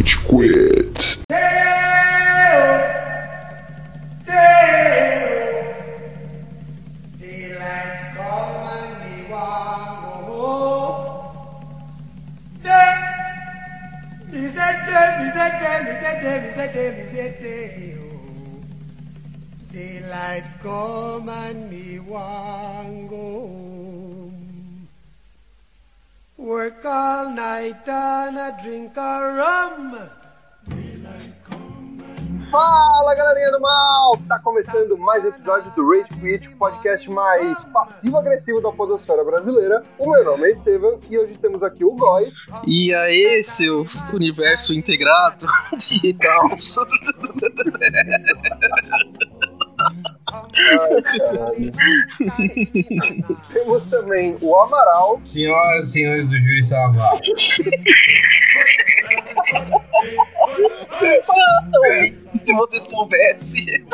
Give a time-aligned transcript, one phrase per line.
[0.00, 1.39] Rage Quit.
[34.60, 39.82] Começando mais um episódio do Rage Quit, o podcast mais passivo-agressivo da podosfera brasileira.
[39.98, 42.46] O meu nome é Estevam e hoje temos aqui o Góis.
[42.66, 45.46] E aí, seu universo integrado
[45.78, 46.76] de caos.
[49.78, 51.72] Ai, caralho.
[53.50, 55.22] temos também o Amaral.
[55.24, 57.20] Senhoras e senhores do Júri Salvador.
[62.44, 63.86] Se você soubesse.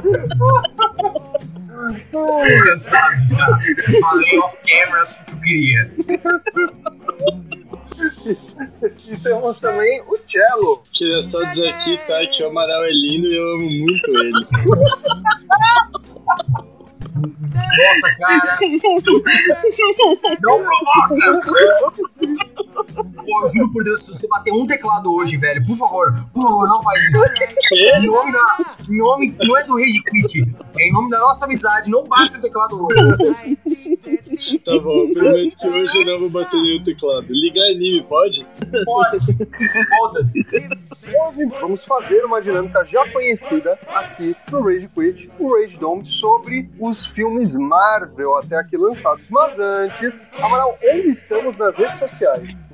[3.31, 3.47] Já.
[4.01, 5.91] Falei off camera tudo que eu queria.
[9.07, 10.83] E temos também o Cello.
[10.93, 14.47] Queria só dizer aqui, tá, que o Amaral é lindo e eu amo muito ele.
[17.77, 18.57] Nossa, cara.
[20.43, 21.17] Não provoca!
[22.95, 26.69] Pô, juro por Deus, se você bater um teclado hoje, velho, por favor, por favor,
[26.69, 27.19] não faz isso.
[27.75, 28.77] Em nome da.
[28.89, 29.37] Em nome.
[29.43, 30.55] Não é do Rage Quit.
[30.79, 33.59] É em nome da nossa amizade, não bate seu teclado hoje.
[34.65, 37.27] Tá bom, prometo que hoje eu não vou bater nenhum teclado.
[37.29, 38.47] Ligar anime, pode?
[38.85, 39.27] Pode.
[39.99, 40.47] Foda-se.
[41.07, 46.69] Hoje vamos fazer uma dinâmica já conhecida aqui no Rage Quit, o Rage Dome, sobre
[46.81, 49.25] os filmes Marvel até aqui lançados.
[49.31, 52.69] Mas antes, Amaral, onde estamos nas redes sociais?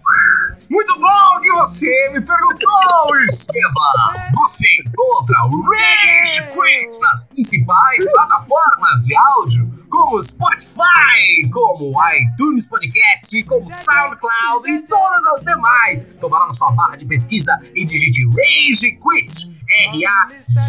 [0.73, 4.33] Muito bom que você me perguntou, Esteban!
[4.33, 13.43] Você encontra o Rage Quit nas principais plataformas de áudio, como Spotify, como iTunes Podcast,
[13.43, 16.05] como SoundCloud e todas as demais.
[16.05, 19.53] Então vá lá na sua barra de pesquisa e digite Rage Quit.
[19.73, 20.69] R-A-G-E-Q-U-I-T.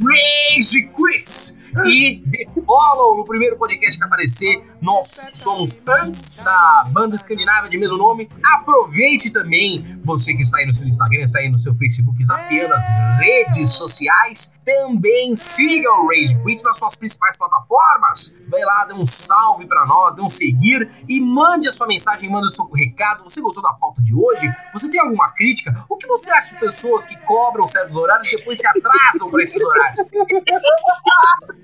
[0.00, 1.60] Rage Quit.
[1.84, 4.60] E dê follow no primeiro podcast que aparecer.
[4.80, 8.28] Nós somos antes da banda escandinava de mesmo nome.
[8.42, 12.74] Aproveite também, você que está aí no seu Instagram, está aí no seu Facebook, zapeando
[12.74, 12.84] as
[13.20, 14.52] redes sociais.
[14.64, 18.36] Também siga o Rage Quit nas suas principais plataformas.
[18.48, 22.30] Vai lá, dê um salve pra nós, dê um seguir e mande a sua mensagem,
[22.30, 23.24] manda o seu recado.
[23.24, 24.52] Você gostou da pauta de hoje?
[24.72, 25.84] Você tem alguma crítica?
[25.88, 29.42] O que você acha de pessoas que cobram certos horários e depois se atrasam para
[29.42, 30.06] esses horários?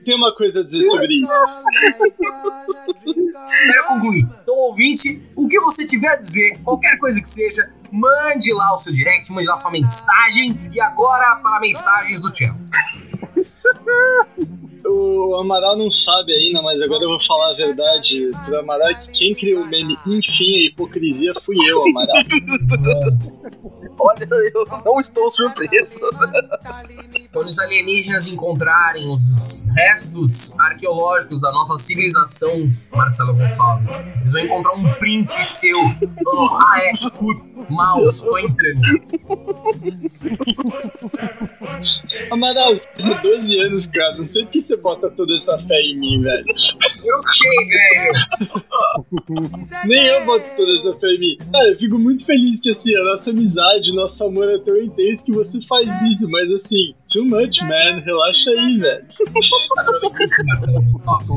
[0.05, 1.33] Tem uma coisa a dizer sobre isso.
[3.73, 4.29] Quero concluir.
[4.43, 8.79] Então, ouvinte, o que você tiver a dizer, qualquer coisa que seja, mande lá o
[8.79, 10.71] seu direct, mande lá sua mensagem.
[10.73, 12.57] E agora para mensagens do Tchelo.
[14.89, 19.13] O Amaral não sabe ainda, mas agora eu vou falar a verdade pro Amaral que
[19.13, 22.17] quem criou o meme Enfim a Hipocrisia fui eu, Amaral.
[23.99, 26.11] Olha, eu não estou surpreso.
[27.33, 34.73] Quando os alienígenas encontrarem os restos arqueológicos da nossa civilização, Marcelo Gonçalves, eles vão encontrar
[34.75, 35.77] um print seu.
[36.25, 39.27] Falando, ah, é, putz, mouse, tô entrando.
[42.31, 44.17] Amaral, você tem 12 anos, cara.
[44.17, 46.45] Não sei por que você bota toda essa fé em mim, velho.
[47.05, 48.13] Eu sei, velho.
[49.87, 51.37] Nem eu boto toda essa fé em mim.
[51.53, 55.25] Cara, eu fico muito feliz que assim, a nossa amizade, nosso amor é tão intenso
[55.25, 58.01] que você faz isso, mas assim, too much, man.
[58.05, 59.07] Relaxa aí, velho.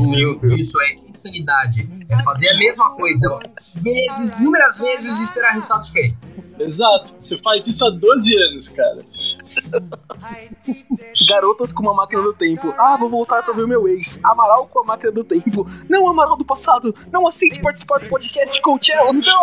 [0.09, 1.89] Meu, isso é insanidade.
[2.09, 3.39] É fazer a mesma coisa,
[3.75, 6.17] vezes, inúmeras vezes e esperar resultados diferentes.
[6.59, 7.13] Exato.
[7.21, 9.05] Você faz isso há 12 anos, cara.
[11.27, 12.73] Garotas com uma máquina do tempo.
[12.77, 14.23] Ah, vou voltar pra ver meu ex.
[14.23, 15.67] Amaral com a máquina do tempo.
[15.87, 16.95] Não, Amaral do passado.
[17.11, 19.13] Não aceite participar do podcast com o Tchelo.
[19.13, 19.41] Não.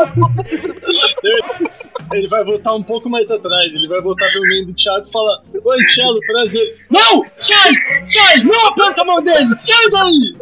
[2.12, 3.66] Ele vai voltar um pouco mais atrás.
[3.66, 6.86] Ele vai voltar no meio do teatro e falar: Oi, Cello, prazer.
[6.90, 7.24] Não!
[7.36, 7.72] Sai!
[8.02, 8.36] Sai!
[8.44, 9.54] Não aperta a mão dele!
[9.54, 10.36] Sai daí!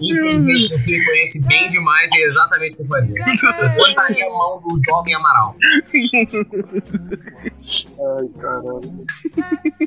[0.00, 3.14] Infelizmente você me conhece bem demais e é exatamente o que eu faria.
[3.20, 5.56] Eu cortaria a mão do jovem Amaral.
[8.00, 9.04] Ai, caralho.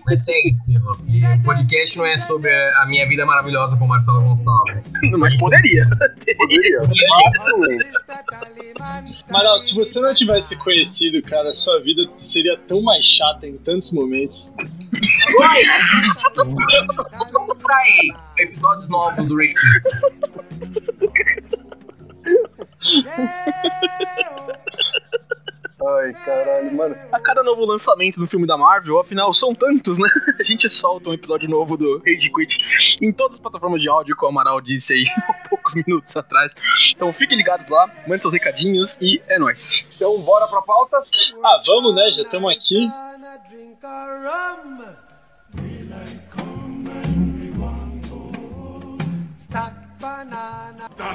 [0.06, 0.94] Mas segue, Estevam.
[0.94, 4.94] O podcast não é sobre a minha vida maravilhosa com o Marcelo Gonçalves.
[5.18, 5.88] Mas poderia.
[6.38, 6.82] Poderia.
[9.30, 13.92] Amaral, se você não tivesse conhecido, cara, sua vida seria tão mais chata em tantos
[13.92, 14.50] momentos.
[16.36, 20.24] Vamos sair episódios novos do Rage Quit.
[25.86, 26.96] Ai, caralho, mano.
[27.12, 30.08] A cada novo lançamento do filme da Marvel, afinal, são tantos, né?
[30.40, 34.16] A gente solta um episódio novo do Rage Quit em todas as plataformas de áudio,
[34.16, 36.56] como o Amaral disse aí há poucos minutos atrás.
[36.96, 39.86] Então fiquem ligados lá, mandem seus recadinhos e é nóis.
[39.96, 41.04] Então, bora pra pauta?
[41.44, 42.12] Ah, vamos, né?
[42.16, 42.90] Já estamos aqui.
[49.54, 49.72] Tá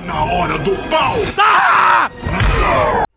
[0.07, 1.17] na hora do pau!
[1.27, 3.08] Então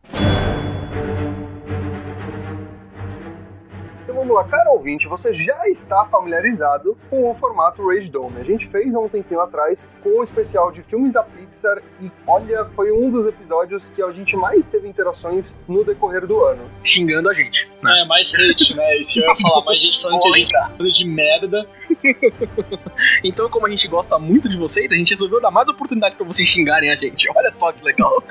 [4.21, 8.39] vamos lá, cara ouvinte, você já está familiarizado com o formato Rage Dome.
[8.39, 12.11] A gente fez há um tempinho atrás com o especial de filmes da Pixar e
[12.27, 16.69] olha, foi um dos episódios que a gente mais teve interações no decorrer do ano.
[16.83, 17.67] Xingando a gente.
[17.81, 17.91] Né?
[17.97, 18.97] É, mais hate, né?
[18.97, 19.65] Isso que eu ia falar.
[19.65, 21.67] Mais gente falando que a gente tá falando de merda.
[23.23, 26.25] Então, como a gente gosta muito de vocês, a gente resolveu dar mais oportunidade pra
[26.25, 27.27] vocês xingarem a gente.
[27.35, 28.23] Olha só que legal.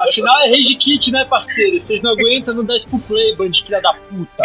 [0.00, 1.80] Afinal é Rage Kit, né, parceiro?
[1.80, 4.44] Vocês não aguentam, não dá isso pro play, band filha da puta.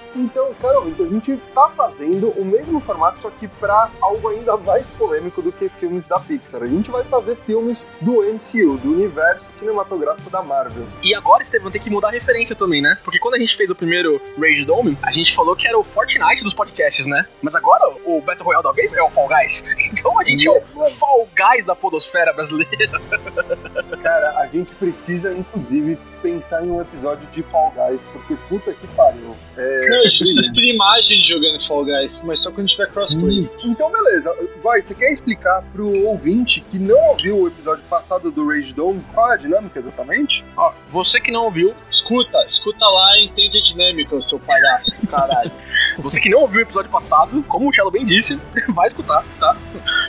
[0.21, 4.55] Então, cara ouvinte, a gente tá fazendo o mesmo formato, só que pra algo ainda
[4.57, 6.61] mais polêmico do que filmes da Pixar.
[6.61, 10.85] A gente vai fazer filmes do MCU, do universo cinematográfico da Marvel.
[11.03, 12.97] E agora, Estevam, tem que mudar a referência também, né?
[13.03, 15.83] Porque quando a gente fez o primeiro Rage Dome, a gente falou que era o
[15.83, 17.25] Fortnite dos podcasts, né?
[17.41, 19.63] Mas agora o Battle Royale da vez é o Fall Guys.
[19.91, 23.01] Então a gente é o Fall Guys da podosfera brasileira.
[24.01, 28.87] Cara, a gente precisa, inclusive, pensar em um episódio de Fall Guys, porque puta que
[28.87, 29.35] pariu.
[29.57, 33.49] É, Gente precisa ter imagem jogando Fall Guys, mas só quando tiver crossplay.
[33.63, 34.33] Então, beleza.
[34.63, 39.03] Vai, você quer explicar pro ouvinte que não ouviu o episódio passado do Rage Dome
[39.13, 40.45] qual é a dinâmica exatamente?
[40.55, 41.73] Ó, você que não ouviu,
[42.11, 45.49] Escuta, escuta lá e entende a dinâmica, seu palhaço, caralho.
[45.97, 48.37] você que não ouviu o episódio passado, como o Cello bem disse,
[48.67, 49.55] vai escutar, tá?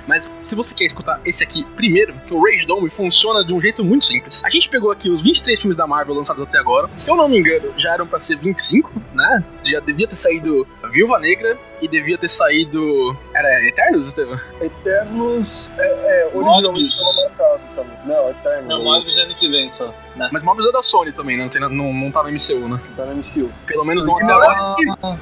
[0.04, 3.60] Mas se você quer escutar esse aqui primeiro, que o Rage Dome funciona de um
[3.60, 4.44] jeito muito simples.
[4.44, 6.90] A gente pegou aqui os 23 filmes da Marvel lançados até agora.
[6.96, 9.44] Se eu não me engano, já eram pra ser 25, né?
[9.62, 13.16] Já devia ter saído Viúva Negra e devia ter saído.
[13.32, 14.40] Era Eternos, Estevam?
[14.60, 15.70] Eternos.
[15.78, 16.98] É, é originalmente Morbius.
[16.98, 17.71] estava marcado
[18.04, 18.69] Não, Eternos.
[18.69, 19.94] Não, Morbius ano que vem só.
[20.16, 20.28] Né?
[20.32, 22.81] Mas Morbius é da Sony também, não, tem, na- não, não tá no MCU, né?
[22.96, 23.52] Tá no MCU.
[23.66, 24.38] Pelo menos não não.
[24.43, 25.19] até,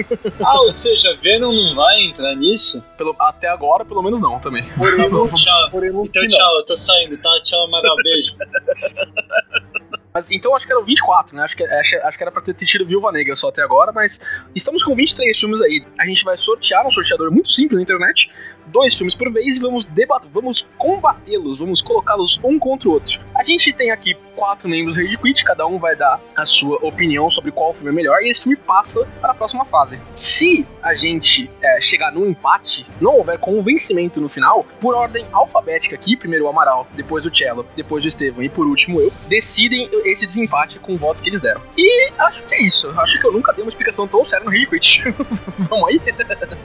[0.44, 2.82] Ah, ou seja, Venom não vai entrar nisso?
[2.96, 4.62] pelo, até agora, pelo menos não também.
[4.78, 5.70] Porém, Tá tchau.
[5.70, 6.28] porém Então final.
[6.38, 7.30] tchau, eu tô saindo, tá?
[7.44, 8.32] Tchau, Amaral, beijo.
[10.12, 11.44] Mas então acho que era o 24, né?
[11.44, 14.18] Acho que, acho, acho que era pra ter tido Viúva Negra só até agora, mas
[14.56, 15.86] estamos com 23 filmes aí.
[16.00, 18.28] A gente vai sortear um sorteador muito simples na internet,
[18.70, 23.20] dois filmes por vez e vamos debater, vamos combatê-los, vamos colocá-los um contra o outro.
[23.34, 26.78] A gente tem aqui quatro membros do Rage Quit, cada um vai dar a sua
[26.82, 30.00] opinião sobre qual filme é melhor e esse filme passa para a próxima fase.
[30.14, 35.94] Se a gente é, chegar num empate, não houver convencimento no final, por ordem alfabética
[35.94, 39.88] aqui, primeiro o Amaral, depois o Cello, depois o Estevam e por último eu, decidem
[40.04, 41.60] esse desempate com o voto que eles deram.
[41.76, 42.88] E acho que é isso.
[42.98, 45.02] Acho que eu nunca dei uma explicação tão séria no Rage Quit.
[45.68, 46.00] Vamos aí?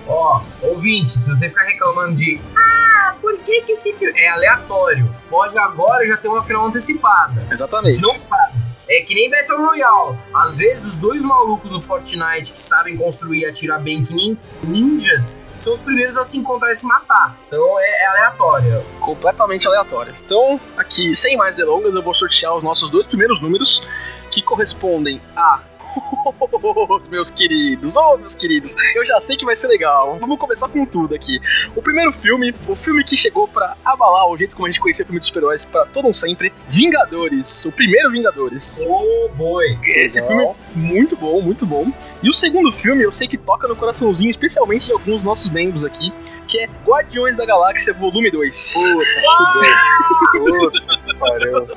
[0.08, 5.10] Ó, ouvinte, se você ficar reclamando de Ah, por que que esse filme é aleatório?
[5.30, 7.48] Pode agora já ter uma final antecipada.
[7.52, 8.02] Exatamente.
[8.02, 8.66] não sabe.
[8.88, 10.16] É que nem Battle Royale.
[10.32, 14.38] Às vezes os dois malucos do Fortnite que sabem construir e atirar bem que nem
[14.64, 17.36] ninjas são os primeiros a se encontrar e se matar.
[17.48, 18.86] Então é, é aleatório.
[19.00, 20.14] completamente aleatório.
[20.24, 23.82] Então, aqui, sem mais delongas, eu vou sortear os nossos dois primeiros números,
[24.30, 25.62] que correspondem a.
[27.10, 30.18] meus queridos, oh meus queridos, eu já sei que vai ser legal.
[30.20, 31.40] Vamos começar com tudo aqui.
[31.76, 35.06] O primeiro filme, o filme que chegou pra abalar o jeito como a gente conhecia
[35.06, 38.86] filme de super-heróis pra todo um sempre, Vingadores, o primeiro Vingadores.
[38.88, 39.78] Oh boy.
[39.84, 40.28] Esse Legal.
[40.28, 41.92] filme é muito bom, muito bom.
[42.22, 45.50] E o segundo filme, eu sei que toca no coraçãozinho, especialmente de alguns dos nossos
[45.50, 46.12] membros aqui,
[46.48, 48.94] que é Guardiões da Galáxia Volume 2.
[50.38, 51.68] Puta que pariu.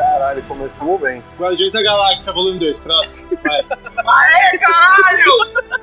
[0.00, 1.22] Caralho, começamos bem.
[1.38, 3.16] Guardiões da Galáxia, volume 2, próximo.
[3.44, 3.60] Vai.
[3.60, 5.79] Aê, caralho!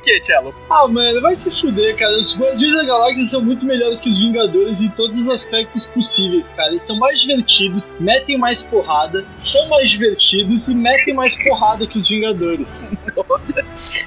[0.00, 0.54] Por que, Cello?
[0.70, 2.18] Ah, mano, vai se fuder, cara.
[2.18, 6.46] Os Guardiões da Galáxia são muito melhores que os Vingadores em todos os aspectos possíveis,
[6.56, 6.70] cara.
[6.70, 11.98] Eles são mais divertidos, metem mais porrada, são mais divertidos e metem mais porrada que
[11.98, 12.66] os Vingadores.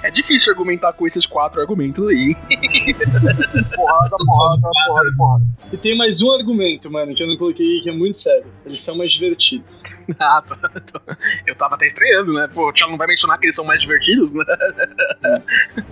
[0.01, 2.35] É difícil argumentar com esses quatro argumentos aí.
[3.75, 5.45] Porrada, porrada, porrada, porrada.
[5.71, 8.45] E tem mais um argumento, mano, que eu não coloquei que é muito sério.
[8.65, 9.71] Eles são mais divertidos.
[10.19, 11.17] ah, tá, tá.
[11.45, 12.47] Eu tava até estranhando, né?
[12.53, 14.43] Pô, o Thiago não vai mencionar que eles são mais divertidos, né?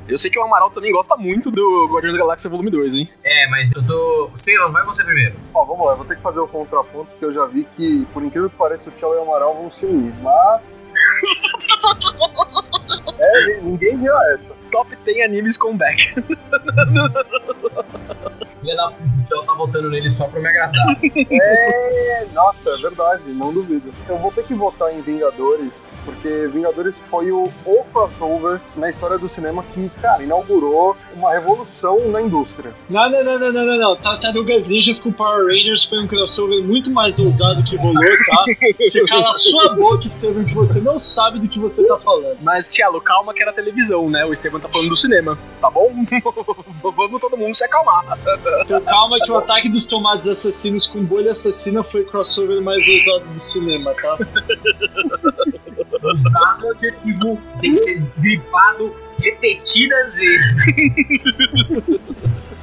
[0.07, 3.09] Eu sei que o Amaral também gosta muito do Guardiões da Galáxia Volume 2, hein?
[3.23, 4.29] É, mas eu tô.
[4.33, 5.35] Ceylon, vai você primeiro.
[5.53, 8.05] Ó, vamos lá, eu vou ter que fazer o contraponto, porque eu já vi que,
[8.13, 10.85] por incrível que pareça, o Tchau e o Amaral vão se unir, mas.
[13.21, 14.55] É, ninguém viu essa.
[14.71, 16.15] Top 10 animes comeback.
[18.61, 20.71] Filha da puta, ela tá votando nele só pra me agradar.
[21.31, 23.91] É, nossa, é verdade, não duvido.
[24.07, 29.17] Eu vou ter que votar em Vingadores, porque Vingadores foi o, o crossover na história
[29.17, 32.73] do cinema que, cara, inaugurou uma revolução na indústria.
[32.89, 33.95] Não, não, não, não, não, não, não.
[33.95, 38.45] Tartarugas Ninjas com Power Rangers foi um crossover muito mais ousado que rolou, tá?
[38.79, 42.37] Você cala a sua boca, Estevam, que você não sabe do que você tá falando.
[42.41, 44.25] Mas, Tiago, calma que era televisão, né?
[44.25, 45.91] O Estevam tá falando do cinema, tá bom?
[46.81, 48.03] Vamos todo mundo se acalmar.
[48.59, 52.81] Então calma que o ataque dos tomates assassinos com bolha assassina foi o crossover mais
[52.87, 54.17] ousado do cinema, tá?
[56.03, 60.93] Usado o adjetivo tem que ser gripado repetidas vezes.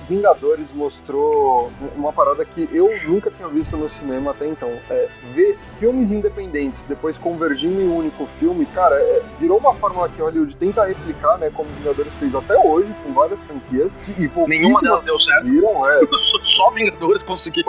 [0.08, 4.70] Vingadores mostrou uma parada que eu nunca tinha visto no cinema até então.
[4.88, 10.08] É, ver filmes independentes depois convergindo em um único filme, cara, é, virou uma fórmula
[10.08, 11.50] que Hollywood tenta replicar, né?
[11.54, 13.98] Como Vingadores fez até hoje, com várias franquias.
[13.98, 15.42] Que, e Nenhuma delas deu certo.
[15.42, 16.00] conseguiram, é.
[16.42, 17.64] Só Vingadores conseguiu.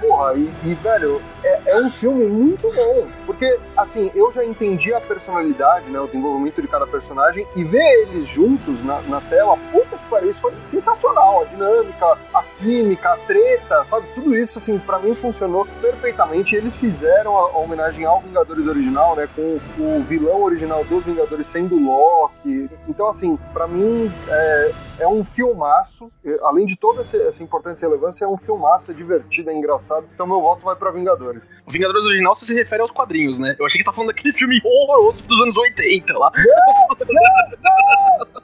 [0.00, 3.08] Porra, e, e, velho, é, é um filme muito bom.
[3.24, 5.98] Porque, assim, eu já entendi a personalidade, né?
[5.98, 10.30] O desenvolvimento de cada personagem e ver eles juntos na, na tela, puta que pariu,
[10.30, 11.42] isso foi sensacional.
[11.42, 14.06] A dinâmica, a química, a treta, sabe?
[14.14, 16.56] Tudo isso, assim, pra mim funcionou perfeitamente.
[16.56, 19.28] Eles fizeram a, homenagem ao Vingadores original, né?
[19.34, 22.68] Com o vilão original dos Vingadores sendo Loki.
[22.88, 26.10] Então, assim, pra mim é, é um filmaço.
[26.42, 30.06] Além de toda essa, importância e relevância, é um filmaço, é divertido, é engraçado.
[30.14, 31.56] Então meu voto vai pra Vingadores.
[31.66, 33.56] O Vingadores original se refere aos quadrinhos, né?
[33.58, 36.32] Eu achei que você tá falando daquele filme horroroso dos anos 80 lá.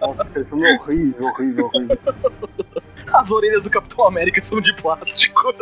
[0.00, 1.98] Nossa, aquele filme é horrível, horrível, horrível.
[3.12, 5.54] As orelhas do Capitão América são de plástico.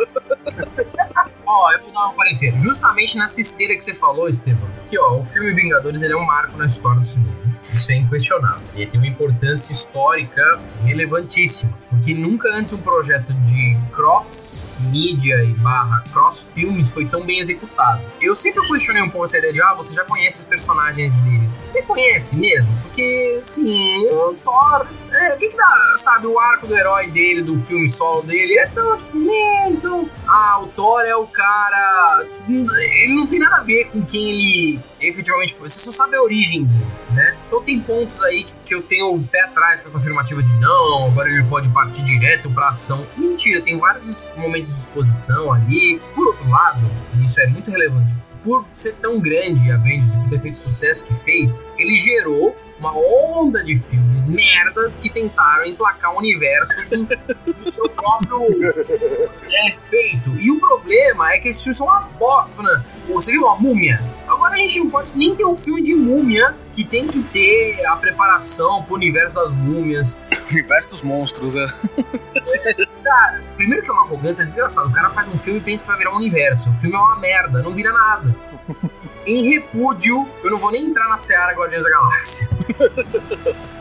[1.45, 2.53] Ó, eu vou dar um parecer.
[2.61, 6.25] Justamente nessa esteira que você falou, Estevam, que ó, o filme Vingadores ele é um
[6.25, 7.56] marco na história do cinema.
[7.73, 8.61] Isso é inquestionável.
[8.73, 11.77] Ele tem uma importância histórica relevantíssima.
[11.89, 18.01] Porque nunca antes um projeto de cross-mídia e barra cross-filmes foi tão bem executado.
[18.21, 21.53] Eu sempre questionei um pouco essa ideia de, ah, você já conhece os personagens deles.
[21.53, 22.69] Você conhece mesmo?
[22.83, 24.87] Porque, assim, o Thor...
[25.09, 28.59] É, o que que dá, sabe, o arco do herói dele, do filme solo dele,
[28.59, 30.09] é tão, tipo, né, então...
[30.27, 32.25] Ah, o Thor é o cara...
[32.47, 35.69] Ele não tem nada a ver com quem ele efetivamente foi.
[35.69, 37.36] Você só sabe a origem dele, né?
[37.47, 41.07] Então tem pontos aí que, eu tenho o pé atrás com essa afirmativa de não,
[41.07, 43.07] agora ele pode partir direto pra ação.
[43.15, 45.99] Mentira, tem vários momentos de exposição ali.
[46.13, 46.89] Por outro lado,
[47.23, 48.13] isso é muito relevante,
[48.43, 51.95] por ser tão grande a Avengers e por ter feito o sucesso que fez, ele
[51.95, 58.47] gerou uma onda de filmes merdas que tentaram emplacar o universo do, seu próprio
[59.49, 60.35] é, peito.
[60.39, 62.61] E o problema é que esses filmes são uma bosta.
[62.61, 62.83] Né?
[63.09, 64.01] Você viu a múmia?
[64.27, 67.83] Agora a gente não pode nem ter um filme de múmia que tem que ter
[67.85, 70.19] a preparação pro universo das múmias.
[70.51, 71.67] Universo dos monstros, é.
[73.03, 74.87] Cara, primeiro que é uma arrogância desgraçada.
[74.87, 76.69] O cara faz um filme e pensa que vai virar um universo.
[76.69, 78.35] O filme é uma merda, não vira nada.
[79.25, 82.49] Em repúdio, eu não vou nem entrar na Seara Guardiões da Galáxia.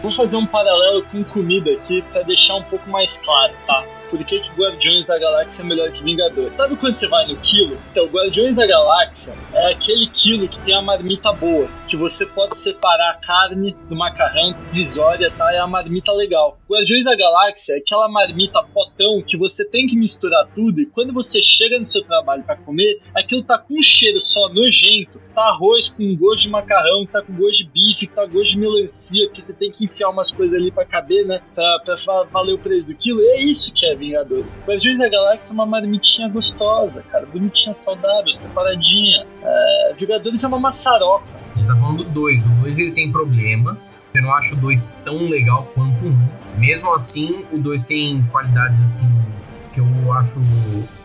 [0.03, 3.85] Vou fazer um paralelo com comida aqui pra deixar um pouco mais claro, tá?
[4.11, 6.55] Por que, que Guardiões da Galáxia é melhor que Vingadores?
[6.55, 7.77] Sabe quando você vai no quilo?
[7.91, 12.57] Então, Guardiões da Galáxia é aquele quilo que tem a marmita boa, que você pode
[12.57, 15.53] separar a carne do macarrão risória, tá?
[15.53, 16.59] É a marmita legal.
[16.69, 21.13] Guardiões da Galáxia é aquela marmita potão que você tem que misturar tudo e quando
[21.13, 25.21] você chega no seu trabalho pra comer, aquilo tá com um cheiro só nojento.
[25.35, 28.59] Tá arroz com gosto de macarrão, tá com gosto de bife, tá com gosto de
[28.59, 31.41] melancia, porque você tem que enfiar umas coisas ali pra caber, né?
[31.55, 33.21] Pra, pra valer o preço do quilo.
[33.21, 34.59] E é isso que é Vingadores.
[34.67, 37.27] Guardiões da Galáxia é uma marmitinha gostosa, cara.
[37.27, 39.27] Bonitinha, saudável, separadinha.
[39.43, 41.25] É, Vingadores é uma maçaroca.
[41.55, 42.45] A gente tá falando do 2.
[42.45, 44.05] O 2 ele tem problemas.
[44.15, 46.11] Eu não acho o 2 tão legal quanto o 1.
[46.11, 46.29] Um.
[46.59, 49.09] Mesmo assim, o 2 tem qualidades assim
[49.77, 50.41] que eu acho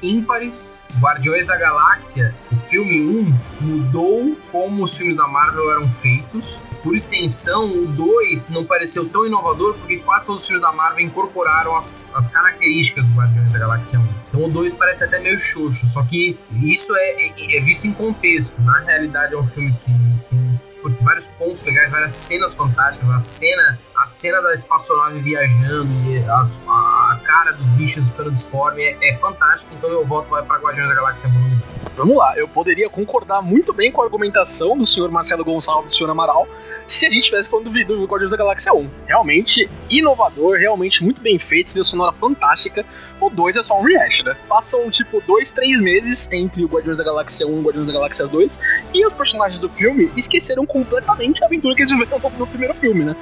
[0.02, 0.82] ímpares.
[1.02, 6.56] Guardiões da Galáxia, o filme 1 mudou como os filmes da Marvel eram feitos.
[6.84, 11.06] Por extensão, o 2 não pareceu tão inovador porque quase todos os filmes da Marvel
[11.06, 14.08] incorporaram as, as características do Guardiões da Galáxia 1.
[14.30, 17.94] Então o 2 parece até meio xoxo, só que isso é, é- é visto em
[17.94, 18.60] contexto.
[18.62, 19.92] Na realidade, é um filme que
[20.32, 20.60] tem
[21.04, 23.08] vários pontos legais, várias cenas fantásticas.
[23.10, 28.84] A cena, a cena da espaçonave viajando e as- a, cara dos bichos ficando disforme
[28.84, 29.72] é, é fantástico.
[29.74, 31.62] Então meu voto vai para Guardiões da Galáxia Volume 2.
[31.98, 35.88] Vamos lá, eu poderia concordar muito bem com a argumentação do senhor Marcelo Gonçalves e
[35.90, 36.48] do senhor Amaral
[36.88, 38.90] se a gente estivesse falando do, do Guardiões da Galáxia 1.
[39.08, 42.86] Realmente inovador, realmente muito bem feito, trilha sonora fantástica.
[43.20, 44.36] O 2 é só um rehash, né?
[44.48, 47.94] Passam, tipo, dois, três meses entre o Guardiões da Galáxia 1 e o Guardiões da
[47.94, 48.60] Galáxia 2,
[48.94, 52.74] e os personagens do filme esqueceram completamente a aventura que eles viveram no, no primeiro
[52.74, 53.16] filme, né?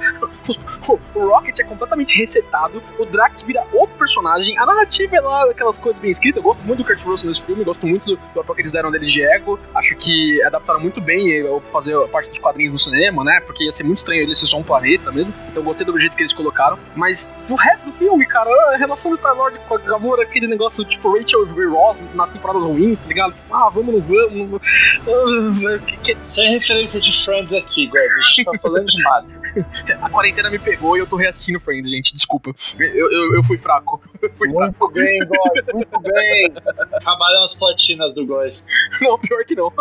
[0.88, 5.50] O, o Rocket é completamente resetado, o Drax vira outro personagem, a narrativa é lá
[5.50, 6.38] aquelas coisas bem escritas.
[6.38, 8.72] Eu gosto muito do Kurt Russell nesse filme, gosto muito do, do papel que eles
[8.72, 9.58] deram dele de ego.
[9.74, 13.40] Acho que adaptaram muito bem eu fazer parte dos quadrinhos no cinema, né?
[13.50, 15.34] Porque ia ser muito estranho ele ser só um planeta mesmo.
[15.48, 16.78] Então eu gostei do jeito que eles colocaram.
[16.94, 20.84] Mas o resto do filme, cara, a relação do Star-Lord com a Gamora, aquele negócio
[20.84, 23.34] tipo Rachel e Ross nas temporadas ruins, tá ligado?
[23.50, 24.60] Ah, vamos, não vamos.
[25.02, 28.08] Ah, que- que- Sem referência de Friends aqui, Greg.
[28.08, 29.26] A gente tá falando de nada.
[30.02, 32.14] A quarentena me pegou e eu tô reassistindo Friends, gente.
[32.14, 32.52] Desculpa.
[32.78, 34.00] Eu, eu, eu fui fraco.
[34.22, 34.74] Eu fui fraco.
[34.84, 36.52] Muito bem, God, muito bem.
[36.92, 38.62] Acabaram as platinas do Góis.
[39.00, 39.72] Não, pior que não.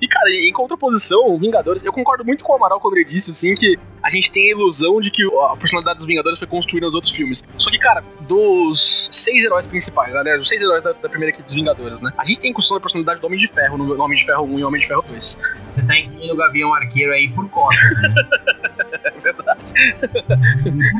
[0.00, 3.30] E, cara, em contraposição, o Vingadores, eu concordo muito com o Amaral quando ele disse,
[3.30, 6.86] assim, que a gente tem a ilusão de que a personalidade dos Vingadores foi construída
[6.86, 7.44] nos outros filmes.
[7.58, 11.44] Só que, cara, dos seis heróis principais, né, os seis heróis da, da primeira equipe
[11.44, 14.18] dos Vingadores, né, a gente tem construção da personalidade do Homem de Ferro no, Homem
[14.18, 15.42] de Ferro 1 e Homem de Ferro 2.
[15.70, 17.76] Você tá incluindo o Gavião Arqueiro aí por cota.
[19.04, 19.60] É verdade.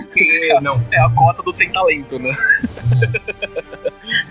[0.05, 2.33] Porque, não, É a cota do sem talento, né?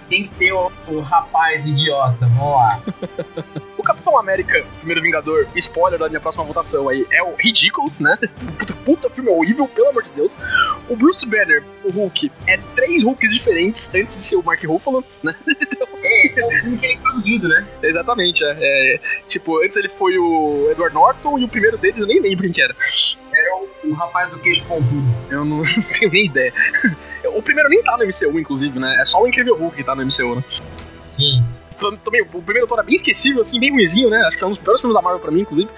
[0.09, 2.27] tem que ter o, o rapaz idiota.
[2.27, 2.81] Vamos lá.
[3.77, 8.17] O Capitão América, primeiro Vingador, spoiler da minha próxima votação aí, é o ridículo, né?
[8.57, 10.35] Puta, puta filme horrível, pelo amor de Deus.
[10.89, 15.03] O Bruce Banner, o Hulk, é três Hulks diferentes antes de ser o Mark Ruffalo,
[15.23, 15.35] né?
[16.03, 17.67] É, Esse é o filme que ele é produzido, né?
[17.81, 18.55] Exatamente, é,
[18.95, 18.99] é.
[19.27, 22.53] Tipo, antes ele foi o Edward Norton e o primeiro deles eu nem lembro quem
[22.53, 22.75] que era.
[23.89, 25.05] O, rapaz do queixo pontudo.
[25.29, 25.63] Eu não
[25.97, 26.53] tenho nem ideia.
[27.33, 28.95] O primeiro nem tá no MCU, inclusive, né?
[29.01, 30.43] É só o Incrível Hulk que tá no MCU, né?
[31.05, 31.43] Sim.
[32.03, 34.19] Também, o primeiro Thor é bem esquecível, assim, bem ruizinho, né?
[34.21, 35.69] Acho que é um dos piores filmes da Marvel pra mim, inclusive.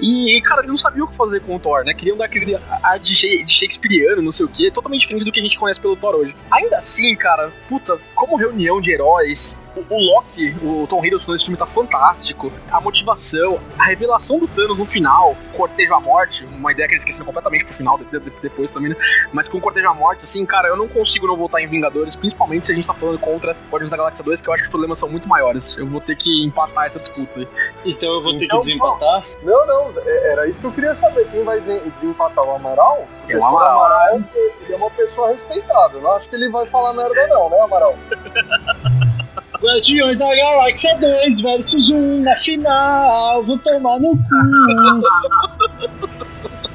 [0.00, 1.94] E, cara, eles não sabiam o que fazer com o Thor, né?
[1.94, 3.14] Queriam dar aquele ar de
[3.46, 6.34] Shakespeareano, não sei o quê, totalmente diferente do que a gente conhece pelo Thor hoje.
[6.50, 11.44] Ainda assim, cara, puta, como reunião de heróis, o, o Loki, o Tom Hiddleston nesse
[11.44, 12.52] filme tá fantástico.
[12.70, 17.02] A motivação, a revelação do Thanos no final, cortejo à morte, uma ideia que eles
[17.02, 18.96] esqueceram completamente pro final, de- de- depois também, né?
[19.32, 22.66] Mas com cortejo à morte, assim, cara, eu não consigo não votar em Vingadores, principalmente
[22.66, 24.70] se a gente tá falando contra Guardiões da Galáxia 2, que eu acho que os
[24.70, 25.76] problemas são muito maiores.
[25.78, 27.48] Eu vou ter que empatar essa disputa aí.
[27.84, 29.24] Então eu vou ter Então, que desempatar.
[29.42, 31.26] Não, não, é- era isso que eu queria saber.
[31.30, 33.06] Quem vai desempatar o Amaral?
[33.18, 34.16] Porque É o for Amaral.
[34.16, 36.00] ele é uma pessoa respeitável.
[36.00, 37.94] Não acho que ele vai falar merda, não, né, Amaral?
[39.64, 43.42] Guardiões da Galáxia 2 versus 1 na final.
[43.42, 44.24] Vou tomar no cu.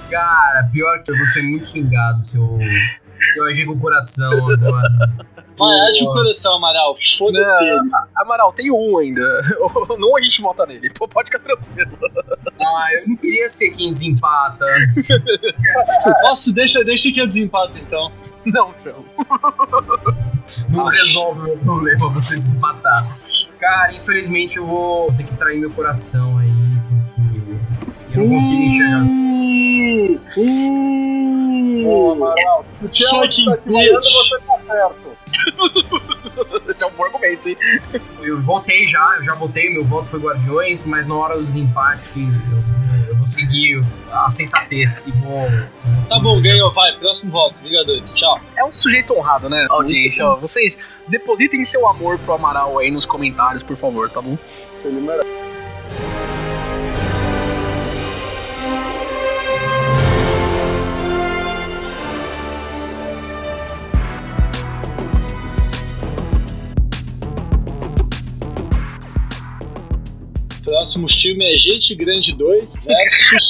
[0.09, 2.57] Cara, pior que eu vou ser muito xingado se eu,
[3.31, 4.89] se eu agir com o coração agora.
[5.59, 6.95] Vai, age o coração, Amaral.
[7.17, 7.93] Foda-se eles.
[8.15, 9.21] Amaral, tem um ainda.
[9.99, 10.89] Não a gente vota nele.
[10.91, 11.91] Pô, Pode ficar tranquilo.
[12.61, 14.65] Ah, eu não queria ser quem desempata.
[16.21, 16.53] Posso?
[16.53, 18.11] Deixa, deixa que eu desempato então.
[18.45, 19.03] Não, não.
[20.69, 23.17] Não resolve o meu problema você desempatar.
[23.59, 26.49] Cara, infelizmente eu vou ter que trair meu coração aí,
[26.85, 29.01] porque eu não consigo enxergar.
[29.01, 31.85] Hum, hum.
[31.85, 35.09] Ô, Amaral, se o Thiago Fucking tá aqui você tá certo.
[36.71, 37.57] Esse é um bom argumento, hein?
[38.21, 42.19] Eu votei já, eu já votei, meu voto foi Guardiões, mas na hora do desempate
[42.19, 42.88] eu,
[43.29, 45.47] seguir a sensatez e vou.
[46.07, 46.71] Tá bom, ganhou.
[46.73, 47.55] Vai, próximo voto.
[47.61, 48.03] Vingadores.
[48.15, 48.39] Tchau.
[48.57, 50.25] É um sujeito honrado, né, audiência?
[50.25, 54.37] Ó, vocês depositem seu amor pro Amaral aí nos comentários, por favor, tá bom?
[54.83, 56.38] Ele merece.
[71.91, 73.49] É Grande 2 versus.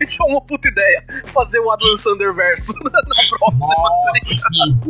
[0.00, 1.04] Isso é uma puta ideia.
[1.26, 3.66] Fazer o Adam Sander verso na próxima.
[3.66, 4.80] Nossa, sim.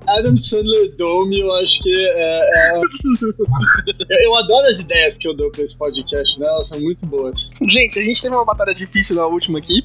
[0.08, 2.72] Adam Sandler Dome, eu acho que é.
[2.74, 6.46] é- eu, eu adoro as ideias que eu dou pra esse podcast, né?
[6.46, 7.50] Elas são muito boas.
[7.68, 9.84] Gente, a gente teve uma batalha difícil na última aqui.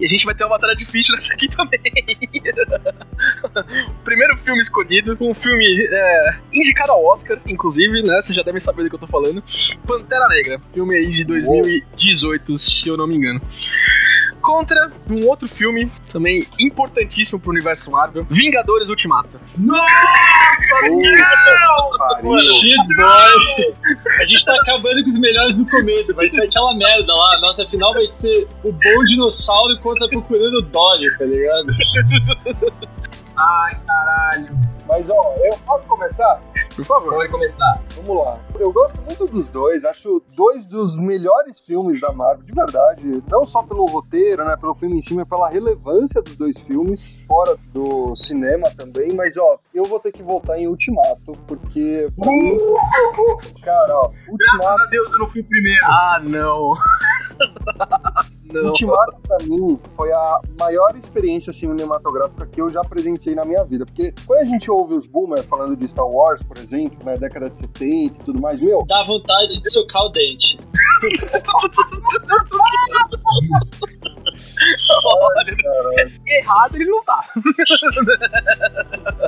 [0.00, 1.80] E a gente vai ter uma batalha difícil nessa aqui também.
[4.04, 8.20] Primeiro filme escolhido, um filme é, indicado ao Oscar, inclusive, né?
[8.22, 9.42] Vocês já devem saber do que eu tô falando.
[9.86, 13.40] Pantera Negra, filme aí de 2018, se eu não me engano.
[14.40, 19.38] Contra um outro filme, também importantíssimo pro universo Marvel, Vingadores Ultimato.
[19.58, 22.38] Nossa, não!
[22.38, 23.74] Shit, boy!
[24.20, 27.40] A gente tá acabando com os melhores no começo, vai ser aquela merda lá.
[27.40, 31.66] Nossa final vai ser o bom dinossauro contra procurando Dory, tá ligado?
[33.38, 34.58] Ai, caralho.
[34.86, 36.40] Mas, ó, eu posso começar?
[36.74, 37.14] Por favor.
[37.14, 37.82] Pode começar.
[37.96, 38.38] Vamos lá.
[38.58, 43.22] Eu gosto muito dos dois, acho dois dos melhores filmes da Marvel, de verdade.
[43.28, 47.18] Não só pelo roteiro, né, pelo filme em si, mas pela relevância dos dois filmes,
[47.26, 49.12] fora do cinema também.
[49.14, 52.08] Mas, ó, eu vou ter que voltar em Ultimato, porque.
[53.62, 54.82] Cara, ó, Graças Ultimato.
[54.82, 55.84] a Deus eu não fui o primeiro.
[55.84, 56.72] Ah, não.
[58.52, 58.68] Não.
[58.68, 63.84] Ultimato, pra mim, foi a maior experiência cinematográfica que eu já presenciei na minha vida.
[63.84, 67.50] Porque quando a gente ouve os boomers falando de Star Wars, por exemplo, na década
[67.50, 70.58] de 70 e tudo mais, meu, Dá vontade de socar o dente.
[75.04, 75.56] Olha,
[76.26, 77.24] errado ele não tá.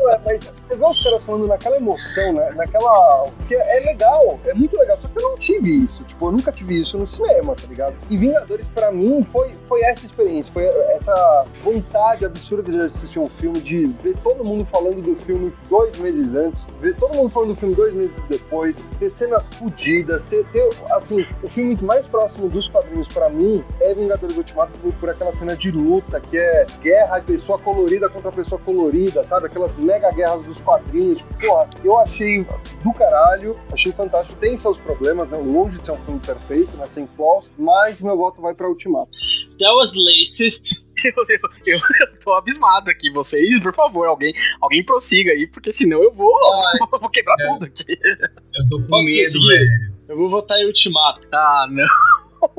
[0.03, 2.51] Ué, mas você vê os caras falando naquela emoção, né?
[2.55, 3.27] Naquela.
[3.39, 4.99] Porque é legal, é muito legal.
[5.01, 6.05] Só que eu não tive isso.
[6.05, 7.95] Tipo, eu nunca tive isso no cinema, tá ligado?
[8.09, 10.53] E Vingadores, pra mim, foi, foi essa experiência.
[10.53, 15.53] Foi essa vontade absurda de assistir um filme, de ver todo mundo falando do filme
[15.69, 20.25] dois meses antes, ver todo mundo falando do filme dois meses depois, ter cenas fodidas,
[20.25, 20.69] ter, ter.
[20.91, 25.33] Assim, o filme mais próximo dos quadrinhos pra mim é Vingadores Ultimato por, por aquela
[25.33, 29.47] cena de luta que é guerra de pessoa colorida contra pessoa colorida, sabe?
[29.47, 31.23] Aquelas mega guerras dos quadrinhos.
[31.41, 32.45] Porra, eu achei
[32.83, 34.41] do caralho, achei fantástico.
[34.41, 35.39] Tem seus problemas, né?
[35.39, 36.87] Longe de ser um filme perfeito, né?
[36.87, 39.11] Sem flaws, mas meu voto vai pra Ultimato.
[39.59, 40.71] That was racist.
[41.03, 43.11] Eu, eu, eu, eu tô abismado aqui.
[43.11, 46.31] Vocês, por favor, alguém, alguém prossiga aí, porque senão eu vou,
[47.01, 47.53] vou quebrar É.
[47.55, 47.87] tudo aqui.
[47.89, 49.95] Eu tô com medo, velho.
[50.11, 51.27] Eu vou votar em Ultimato.
[51.33, 51.87] Ah, não.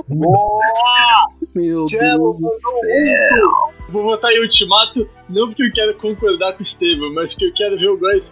[0.10, 1.28] Boa!
[1.56, 2.50] Meu Cello mandou
[2.84, 3.36] um.
[3.38, 7.46] Eu vou votar em Ultimato não porque eu quero concordar com o Estevam, mas porque
[7.46, 8.32] eu quero ver o Góis.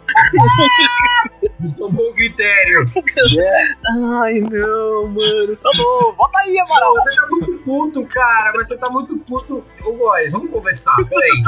[1.79, 2.91] Um bom critério.
[4.21, 5.55] Ai, não, mano.
[5.57, 6.93] Tá bom, bota aí, Amaral.
[6.93, 9.65] Você tá muito puto, cara, mas você tá muito puto.
[9.85, 11.43] Ô, Góis, vamos conversar, peraí.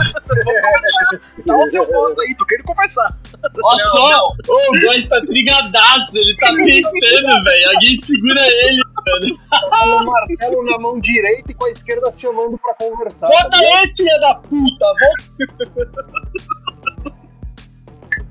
[1.45, 3.17] Dá o seu voto aí, tô querendo conversar.
[3.63, 4.27] Olha Não, só!
[4.47, 7.69] o Góis tá trigadaço, ele tá tentando, velho.
[7.75, 8.81] Alguém segura ele,
[9.19, 9.39] mano.
[9.69, 13.29] Com o martelo na mão direita e com a esquerda te chamando pra conversar.
[13.29, 13.77] tá Bota ligado?
[13.77, 14.85] aí, filha da puta!
[14.85, 16.41] Volta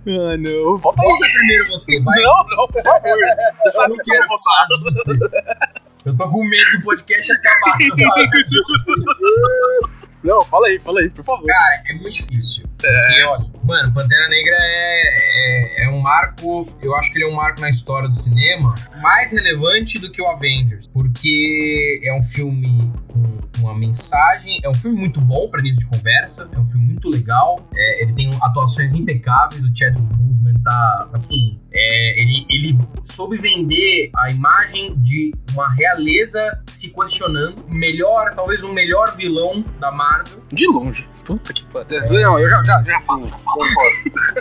[0.07, 0.77] Ah, não.
[0.79, 1.09] Bota aí.
[1.09, 2.23] Volta primeiro você, vai.
[2.23, 3.19] Não, não, por favor.
[3.65, 4.67] Eu sabe não quero votar.
[4.69, 6.09] falar de você.
[6.09, 7.77] Eu tô com medo do podcast acabar.
[7.77, 8.63] disso.
[10.23, 11.47] Não, fala aí, fala aí, por favor.
[11.47, 12.67] Cara, é muito difícil.
[12.87, 17.29] Porque, olha, mano, Pantera Negra é, é, é um marco, eu acho que ele é
[17.29, 20.89] um marco na história do cinema mais relevante do que o Avengers.
[20.89, 25.97] Porque é um filme com uma mensagem, é um filme muito bom pra início de
[25.97, 31.09] conversa, é um filme muito legal, é, ele tem atuações impecáveis, o Chadwick Boseman tá,
[31.13, 38.63] assim, é, ele, ele soube vender a imagem de uma realeza se questionando, melhor, talvez
[38.63, 41.07] o melhor vilão da Marvel, De longe.
[41.31, 42.11] Puta que pariu.
[42.11, 43.61] Não, eu já, já, já falo, já falo.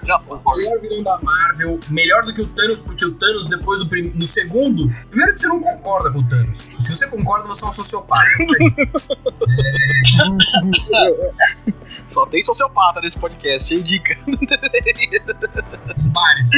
[0.03, 0.41] Já falo.
[0.43, 3.87] O melhor vilão da Marvel, melhor do que o Thanos, porque o Thanos, depois do
[3.87, 4.11] prim...
[4.15, 4.89] no segundo.
[5.09, 6.57] Primeiro que você não concorda com o Thanos.
[6.79, 8.23] Se você concorda, você é um sociopata.
[12.07, 13.83] Só tem sociopata nesse podcast, hein?
[13.83, 14.15] Dica.
[16.11, 16.49] Vários.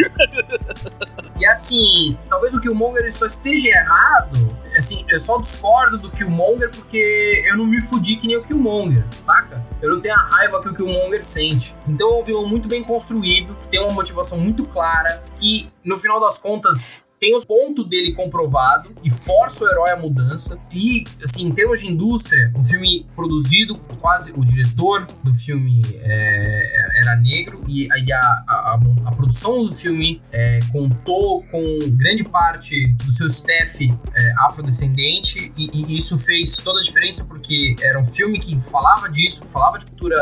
[1.39, 4.55] E assim, talvez o Killmonger ele só esteja errado.
[4.77, 9.05] Assim, eu só discordo do Killmonger porque eu não me fudi que nem o Killmonger,
[9.25, 9.65] saca?
[9.81, 11.75] Eu não tenho a raiva que o Killmonger sente.
[11.87, 15.97] Então é um vilão muito bem construído, que tem uma motivação muito clara, que no
[15.97, 20.57] final das contas tem os pontos dele comprovado e força o herói à mudança.
[20.73, 26.99] E, assim, em termos de indústria, um filme produzido, quase o diretor do filme é,
[26.99, 32.91] era negro e aí a, a, a- produção do filme é, contou com grande parte
[32.93, 38.05] do seu staff é, afrodescendente e, e isso fez toda a diferença porque era um
[38.05, 40.15] filme que falava disso, falava de cultura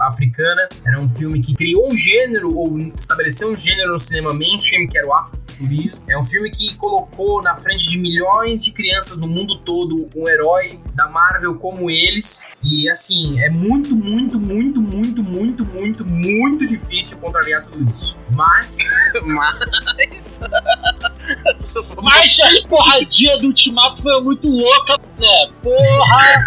[0.00, 4.86] africana, era um filme que criou um gênero ou estabeleceu um gênero no cinema mainstream
[4.88, 6.00] que era o afrofuturismo.
[6.08, 10.28] É um filme que colocou na frente de milhões de crianças no mundo todo um
[10.28, 12.46] herói da Marvel como eles.
[12.62, 18.16] E assim, é muito, muito, muito, muito, muito, muito, muito difícil contrariar tudo isso.
[18.34, 18.86] Mas
[19.24, 19.60] Mas.
[22.02, 25.48] Mas a porradinha do Ultimato foi muito louca, né?
[25.62, 26.40] Porra!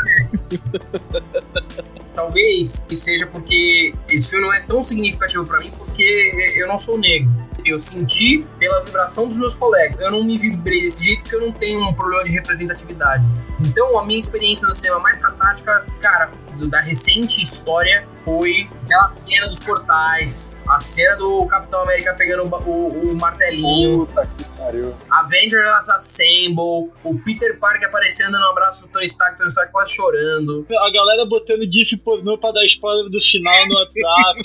[2.16, 6.78] Talvez que seja porque esse filme não é tão significativo pra mim porque eu não
[6.78, 7.30] sou negro.
[7.66, 10.00] Eu senti pela vibração dos meus colegas.
[10.00, 13.24] Eu não me vibrei desse jeito porque eu não tenho um problema de representatividade.
[13.60, 19.08] Então a minha experiência no cinema mais catártica, cara, do- da recente história foi aquela
[19.10, 24.44] cena dos portais, a cena do Capitão América pegando o, o- o martelinho, Puta que
[24.58, 24.94] pariu.
[25.10, 30.66] Avengers Assemble, o Peter Parker aparecendo no abraço do Tony Stark, Tony Stark quase chorando.
[30.70, 34.42] A galera botando GIF pornô pra dar spoiler do final no WhatsApp.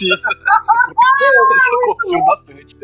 [1.57, 2.77] Isso aconteceu bastante.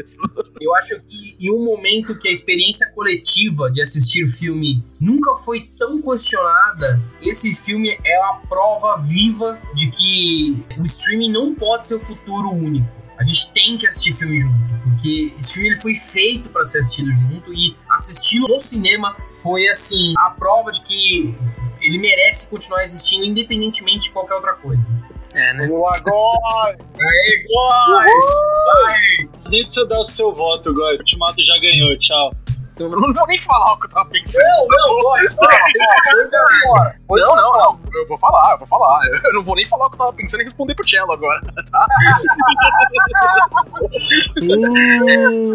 [0.61, 5.71] Eu acho que em um momento que a experiência coletiva de assistir filme nunca foi
[5.79, 9.20] tão questionada, esse filme é a prova viva
[9.75, 12.89] de que o streaming não pode ser o futuro único.
[13.19, 16.79] A gente tem que assistir filme junto, porque esse filme ele foi feito para ser
[16.79, 21.35] assistido junto e assisti-lo no cinema foi assim a prova de que
[21.83, 24.83] ele merece continuar existindo independentemente de qualquer outra coisa.
[25.35, 25.67] É, né?
[25.67, 26.79] Vamos lá, agora!
[26.79, 28.25] Aê, Góis!
[28.67, 29.51] Vai!
[29.51, 30.99] Nem precisa dar o seu voto, Góis.
[30.99, 32.33] O Ultimato já ganhou, tchau.
[32.81, 34.47] Então, eu não vou nem falar o que eu tava pensando.
[34.47, 35.59] Não, não, Góis, para.
[37.11, 37.79] Não, não, não.
[37.93, 39.07] Eu vou falar, eu vou falar.
[39.23, 41.43] Eu não vou nem falar o que eu tava pensando e responder pro Cello agora,
[41.71, 41.87] tá?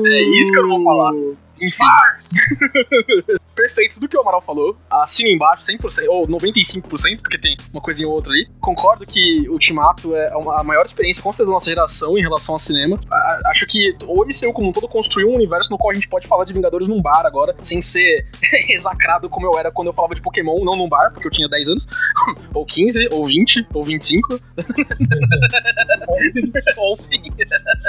[0.07, 1.13] É isso que eu não vou falar.
[1.61, 1.83] Enfim,
[3.55, 4.77] perfeito tudo que o Amaral falou.
[4.89, 8.47] Assino embaixo 100%, ou 95%, porque tem uma coisinha ou outra ali.
[8.59, 12.59] Concordo que Ultimato é a maior experiência com certeza da nossa geração em relação ao
[12.59, 12.99] cinema.
[13.11, 16.09] A- Acho que o MCU como um todo construiu um universo no qual a gente
[16.09, 18.25] pode falar de Vingadores num bar agora, sem ser
[18.69, 21.47] exacrado como eu era quando eu falava de Pokémon, não num bar, porque eu tinha
[21.47, 21.87] 10 anos,
[22.53, 24.39] ou 15, ou 20, ou 25.
[26.77, 27.31] Ontem.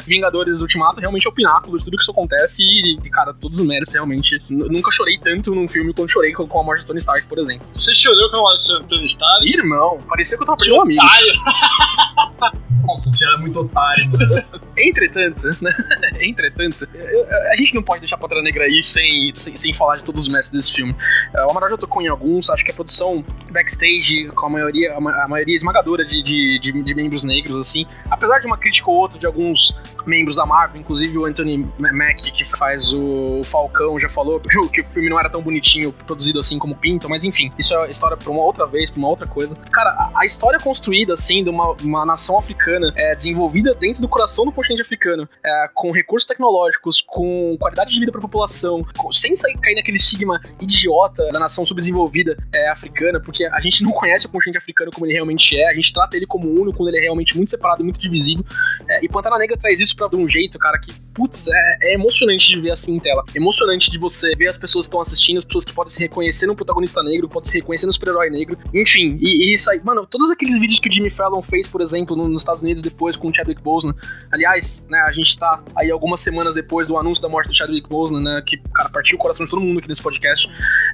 [0.06, 3.66] Vingadores Ultimato realmente é o pináculo de tudo que isso acontece e, cara, todos os
[3.66, 4.42] méritos realmente.
[4.50, 7.38] Nunca chorei tanto num filme quando chorei com, com a morte do Tony Stark, por
[7.38, 7.66] exemplo.
[7.74, 9.46] Você chorou com a morte do Antônio Stark?
[9.52, 11.02] Irmão, parecia que eu tava perdendo um amigo.
[12.86, 14.44] Nossa, o Tio era muito otário, mano.
[14.78, 15.72] Entretanto, né?
[16.20, 20.04] Entretanto, eu- a gente não pode deixar Pantera Negra aí sem, sem, sem falar de
[20.04, 20.94] todos os méritos desse filme.
[21.34, 24.94] É, o Amaral já tocou em alguns, acho que a produção backstage, com a maioria,
[24.96, 28.56] a, ma- a maioria esmagadora de, de, de, de membros negros, assim, apesar de uma
[28.58, 29.74] crítica ou outra de alguns
[30.06, 34.40] membros da Marvel, inclusive o Anthony Ma- Mack, que faz o Falcão, já falou
[34.72, 37.90] que o, filme não era tão bonitinho, produzido assim como pintam, mas enfim, isso é
[37.90, 39.54] história pra uma outra vez, pra uma outra coisa.
[39.72, 44.44] Cara, a, história construída, assim, de uma, uma nação africana, é, desenvolvida dentro do coração
[44.44, 49.34] do continente africano, é, com recursos tecnológicos, com qualidade de vida pra população, com- sem
[49.36, 54.26] sair, cair naquele estigma idiota da nação subdesenvolvida é, africana, porque a gente não conhece
[54.26, 56.98] o continente africano como ele realmente é, a gente trata ele como uno, quando ele
[56.98, 58.44] é realmente muito separado muito divisível.
[58.88, 61.94] É, e Pantera Negra traz isso pra de um jeito, cara, que, putz, é, é
[61.94, 63.24] emocionante de ver assim em tela.
[63.36, 66.46] Emocionante de você ver as pessoas que estão assistindo, as pessoas que podem se reconhecer
[66.46, 68.58] no protagonista negro, podem se reconhecer no super-herói negro.
[68.74, 71.80] Enfim, e, e isso aí, mano, todos aqueles vídeos que o Jimmy Fallon fez, por
[71.80, 73.94] exemplo, no- nos Estados Unidos depois com o Chadwick Boseman.
[74.32, 77.88] Aliás, né, a gente tá aí algumas semanas depois do anúncio da morte do Chadwick
[77.88, 80.48] Boseman, né, que, cara, partiu o coração de todo mundo aqui nesse podcast.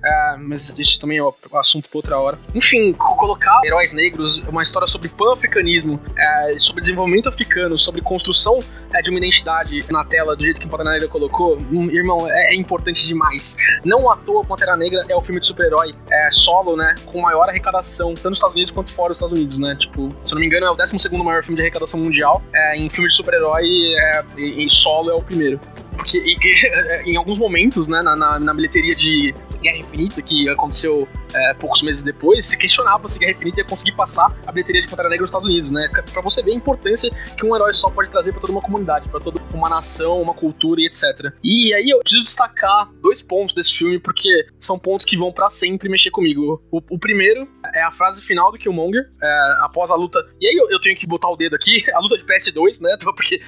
[0.05, 2.39] É, mas isso também é o assunto pra outra hora.
[2.55, 8.59] Enfim, co- colocar heróis negros, uma história sobre pan-africanismo, é, sobre desenvolvimento africano, sobre construção
[8.93, 12.29] é, de uma identidade na tela, do jeito que o Pantera Negra colocou, hum, irmão,
[12.33, 13.57] é, é importante demais.
[13.85, 17.49] Não à toa, Pantera Negra é o filme de super-herói é, solo, né, com maior
[17.49, 19.77] arrecadação, tanto nos Estados Unidos quanto fora dos Estados Unidos, né?
[19.79, 22.42] Tipo, se eu não me engano, é o 12 maior filme de arrecadação mundial.
[22.53, 23.66] É, em filme de super-herói,
[23.99, 24.25] é,
[24.68, 25.61] solo é o primeiro.
[25.97, 26.39] Porque e-
[27.11, 31.83] em alguns momentos, né, na, na, na bilheteria de Guerra Infinita, que aconteceu é, poucos
[31.83, 35.23] meses depois, se questionava se Guerra Infinita ia conseguir passar a bilheteria de Pantera Negra
[35.23, 35.89] nos Estados Unidos, né?
[36.13, 39.09] Pra você ver a importância que um herói só pode trazer pra toda uma comunidade,
[39.09, 41.33] pra toda uma nação, uma cultura e etc.
[41.43, 44.29] E aí eu preciso destacar dois pontos desse filme, porque
[44.59, 46.63] são pontos que vão pra sempre mexer comigo.
[46.71, 50.19] O, o primeiro é a frase final do Killmonger, é, após a luta.
[50.41, 52.97] E aí eu, eu tenho que botar o dedo aqui, a luta de PS2, né?
[53.15, 53.41] Porque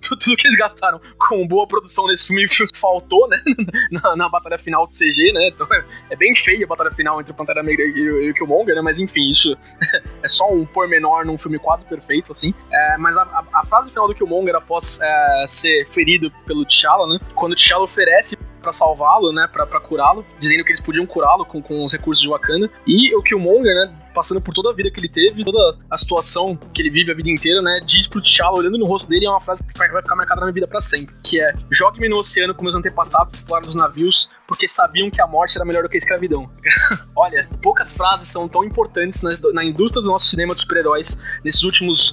[0.00, 2.46] tudo que eles gastaram com boa produção nesse filme
[2.80, 3.40] faltou, né?
[3.90, 5.48] Na, na batalha final de CG, né?
[5.48, 8.74] Então é, é bem feia a batalha final entre o Pantera Negra e, o- Killmonger,
[8.74, 8.80] né?
[8.82, 9.56] Mas enfim, isso
[10.22, 12.52] é só um pormenor num filme quase perfeito, assim.
[12.72, 17.06] É, mas a, a- a frase final do Killmonger após é, ser ferido pelo T'Challa,
[17.06, 17.18] né?
[17.34, 21.60] Quando o T'Challa oferece pra salvá-lo, né, pra curá-lo, dizendo que eles podiam curá-lo com,
[21.60, 22.70] com os recursos de Wakanda.
[22.86, 26.56] E o Killmonger, né, passando por toda a vida que ele teve, toda a situação
[26.72, 29.30] que ele vive a vida inteira, né, diz pro T'Challa, olhando no rosto dele, é
[29.30, 32.18] uma frase que vai ficar marcada na minha vida pra sempre, que é, jogue-me no
[32.18, 35.88] oceano com meus antepassados pularam dos navios, porque sabiam que a morte era melhor do
[35.88, 36.50] que a escravidão.
[37.16, 41.62] Olha, poucas frases são tão importantes na, na indústria do nosso cinema de super-heróis nesses
[41.62, 42.12] últimos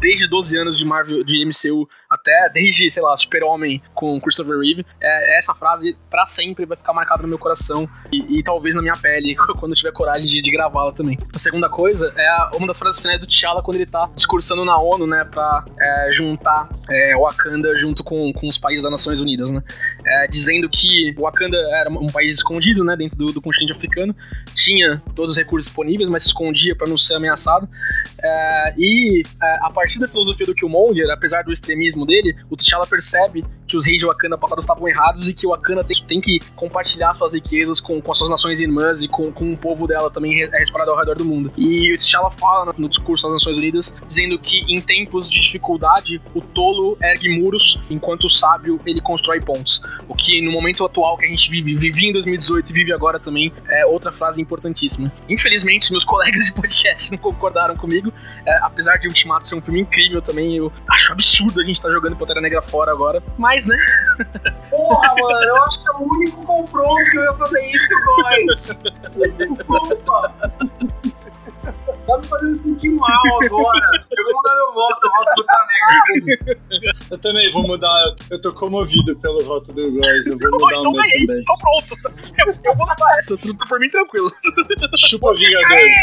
[0.00, 4.86] desde 12 anos de Marvel, de MCU, até desde, sei lá, Super-Homem com Christopher Reeve,
[5.00, 8.82] é, essa frase pra sempre vai ficar marcada no meu coração e, e talvez na
[8.82, 11.18] minha pele, quando eu tiver coragem de, de gravá-la também.
[11.34, 14.80] A segunda coisa é uma das frases finais do T'Challa quando ele tá discursando na
[14.80, 19.50] ONU, né, pra é, juntar é, Wakanda junto com, com os países das Nações Unidas,
[19.50, 19.62] né,
[20.06, 24.16] é, dizendo que Wakanda era um país escondido, né, dentro do, do continente africano,
[24.54, 27.68] tinha todos os recursos disponíveis, mas se escondia pra não ser ameaçado,
[28.22, 32.86] é, e é, a partir da filosofia do Killmonger, apesar do extremismo dele, o T'Challa
[32.86, 36.40] percebe que os reis de Wakanda passados estavam errados e que Wakanda tem, tem que
[36.56, 40.10] compartilhar suas riquezas com, com as suas nações irmãs e com, com o povo dela
[40.10, 41.52] também é espalhado ao redor do mundo.
[41.56, 46.20] E o T'Challa fala no, discurso das Nações Unidas, dizendo que em tempos de dificuldade,
[46.34, 49.82] o tolo ergue muros, enquanto o sábio ele constrói pontes.
[50.08, 53.18] O que no momento atual que a gente vive, vivia em 2018 e vive agora
[53.18, 55.12] também, é outra frase importantíssima.
[55.28, 58.12] Infelizmente, meus colegas de podcast não concordaram comigo,
[58.46, 61.90] é, apesar de Ultimato ser um filme incrível também, eu acho absurdo a gente estar
[61.90, 63.22] jogando Pantera Negra fora agora.
[63.36, 63.76] Mas né?
[64.70, 68.78] Porra, mano, eu acho que é o único confronto que eu ia fazer isso, guys.
[69.36, 70.34] Desculpa.
[72.08, 73.10] Tá me fazendo sentir mal
[73.44, 73.80] agora.
[74.16, 75.44] Eu vou mudar meu voto, eu voto pro
[76.24, 76.96] Negra.
[77.10, 78.16] Eu também vou mudar.
[78.30, 80.26] Eu tô comovido pelo voto do Góis.
[80.26, 81.42] Eu vou mudar então o meu ganhei, também.
[81.42, 81.96] então pronto.
[82.38, 84.32] Eu, eu vou levar essa, tu, tu por mim tranquilo.
[85.06, 85.96] Chupa Vingadores.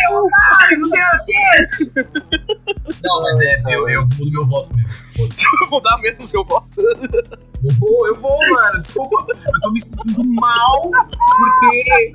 [3.04, 5.05] Não, mas é, eu, eu mudo meu voto mesmo.
[5.18, 5.30] Eu
[5.70, 6.68] vou dar mesmo o seu voto.
[6.78, 8.80] Eu vou, eu vou, mano.
[8.82, 9.26] Desculpa.
[9.30, 12.12] Eu tô me sentindo mal por ter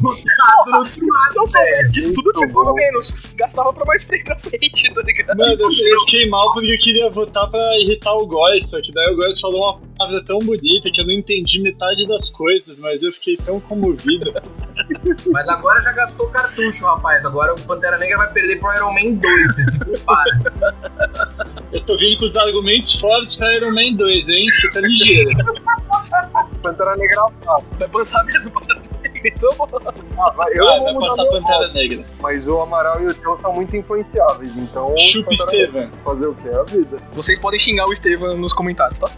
[0.00, 1.32] votado no ultimato.
[1.32, 3.34] Se eu soubesse disso tudo, eu pelo menos.
[3.36, 5.36] Gastava pra mais frente pra frente, tá ligado?
[5.36, 8.90] Mano, eu eu fiquei mal porque eu queria votar pra irritar o Góis, só que
[8.92, 12.76] daí o Góis falou uma palavra tão bonita que eu não entendi metade das coisas,
[12.78, 14.32] mas eu fiquei tão comovido.
[15.32, 17.24] Mas agora já gastou cartucho, rapaz.
[17.24, 19.54] Agora o Pantera Negra vai perder pro Iron Man 2.
[19.54, 20.40] Você se prepara.
[21.72, 24.46] Eu tô vindo com os argumentos fortes pra Iron Man 2, hein?
[24.60, 25.28] Fica ligeiro.
[26.62, 28.76] Pantera Negra ah, Vai passar mesmo pra
[29.24, 29.50] Então,
[30.18, 32.04] ah, vai, eu Ah, vou vai passar Pantera voto, Negra.
[32.20, 35.84] mas o Amaral e o Joe são muito influenciáveis, então Chupa Pantera Negra.
[35.84, 36.04] Estevam.
[36.04, 36.48] fazer o que?
[36.48, 36.96] É a vida.
[37.12, 39.08] vocês podem xingar o Estevam nos comentários, tá?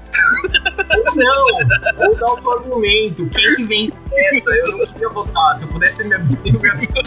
[0.97, 2.07] Ou não.
[2.09, 3.29] Ou dar o seu argumento.
[3.31, 4.51] Quem que vence essa?
[4.55, 5.57] Eu não queria votar.
[5.57, 7.03] Se eu pudesse me abster, eu me abster.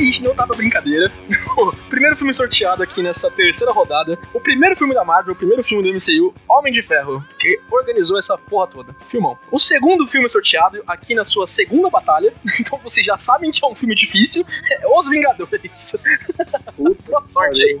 [0.00, 1.10] Gente não tá pra brincadeira.
[1.88, 4.18] Primeiro filme sorteado aqui nessa terceira rodada.
[4.34, 8.18] O primeiro filme da Marvel, o primeiro filme do MCU, Homem de Ferro, que organizou
[8.18, 8.94] essa porra toda.
[9.08, 9.38] Filmão.
[9.50, 12.32] O segundo filme sorteado aqui na sua segunda batalha.
[12.66, 14.44] Então vocês já sabem que é um filme difícil.
[14.70, 15.96] É Os Vingadores.
[16.76, 17.80] Boa sorte aí.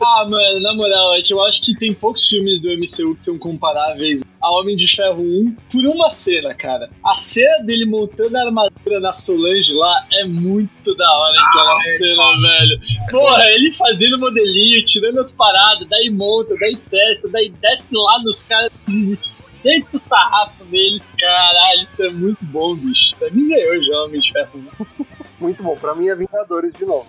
[0.00, 3.24] Ah, mano, na moral, é que eu acho que tem poucos filmes do MCU que
[3.24, 6.90] são comparáveis a Homem de Ferro 1 por uma cena, cara.
[7.04, 12.40] A cena dele montando a armadura na Solange lá é muito da hora aquela cena,
[12.40, 12.80] velho.
[13.10, 18.42] Porra, ele fazendo modelinho, tirando as paradas, daí monta, daí testa, daí desce lá nos
[18.42, 21.04] caras e senta o sarrafo neles.
[21.16, 23.14] Caralho, isso é muito bom, bicho.
[23.16, 24.96] Pra mim ganhou já Homem de Ferro 1.
[25.40, 25.76] Muito bom.
[25.76, 27.06] Pra mim é Vingadores de novo.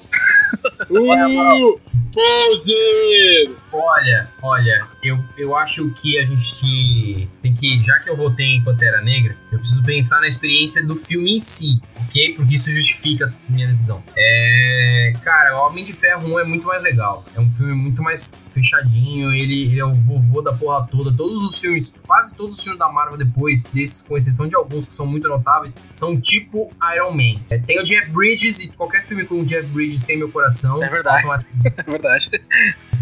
[0.89, 1.80] Uh!
[3.72, 8.63] Olha, olha, eu, eu acho que a gente tem que, já que eu votei em
[8.63, 12.36] Pantera Negra, eu preciso pensar na experiência do filme em si, ok?
[12.36, 14.04] Porque isso justifica minha decisão.
[14.16, 15.13] É.
[15.24, 17.26] Cara, o Homem de Ferro 1 é muito mais legal.
[17.36, 21.16] É um filme muito mais fechadinho, ele, ele é o vovô da porra toda.
[21.16, 24.86] Todos os filmes, quase todos os filmes da Marvel depois, desses, com exceção de alguns
[24.86, 27.42] que são muito notáveis, são tipo Iron Man.
[27.50, 30.82] É, tem o Jeff Bridges e qualquer filme com o Jeff Bridges tem meu coração.
[30.84, 31.24] É verdade.
[31.76, 32.30] É verdade.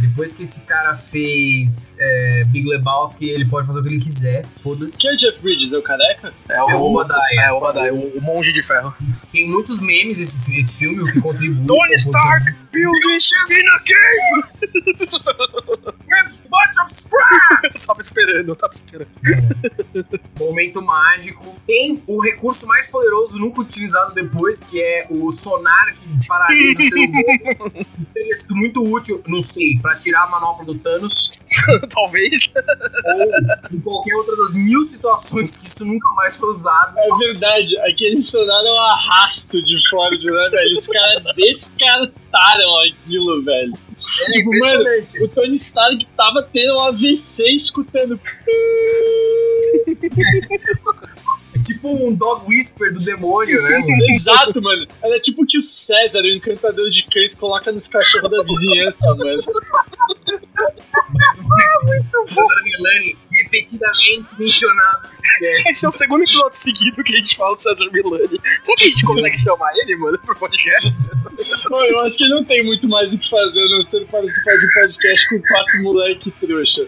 [0.02, 4.44] Depois que esse cara fez é, Big Lebowski, ele pode fazer o que ele quiser,
[4.46, 4.98] foda-se.
[4.98, 5.72] Que é Jeff Bridges?
[5.74, 6.34] É o careca?
[6.50, 7.44] É É o Obadiah.
[7.44, 8.94] É o Obadiah, o, o monge de ferro.
[9.32, 11.66] Tem muitos memes esse, esse filme, o que contribui.
[11.68, 14.51] Tony Stark, build this in a cave!
[16.40, 17.88] Bunch of scraps!
[17.88, 19.10] Tava esperando, tava esperando.
[20.40, 21.56] Momento mágico.
[21.68, 26.90] Tem o recurso mais poderoso nunca utilizado depois, que é o sonar que paralisa o
[26.90, 27.72] ser humano.
[27.76, 31.34] Isso Teria sido muito útil, não sei, pra tirar a manopla do Thanos.
[31.94, 32.40] Talvez.
[33.06, 36.98] ou em qualquer outra das mil situações que isso nunca mais foi usado.
[36.98, 40.78] É verdade, aquele sonar é um arrasto de Ford, né, velho?
[40.78, 43.74] Os caras descartaram aquilo, velho.
[44.20, 45.24] É Tipo, impressionante.
[45.24, 48.20] O Tony Stark tava tendo um AVC escutando.
[51.62, 54.04] É tipo um dog whisper do demônio, né, mano?
[54.10, 54.88] Exato, mano.
[55.04, 59.14] Era tipo o que o César, o encantador de cães, coloca nos cachorros da vizinhança,
[59.14, 59.44] mano.
[62.34, 65.10] César Milani repetidamente mencionado.
[65.60, 68.42] Esse é o segundo episódio seguido que a gente fala do César Milani.
[68.62, 70.96] Será que a gente consegue chamar ele, mano, pro podcast?
[71.70, 74.58] Pô, eu acho que ele não tem muito mais o que fazer, não ser participar
[74.58, 76.88] de um podcast com quatro moleque trouxa.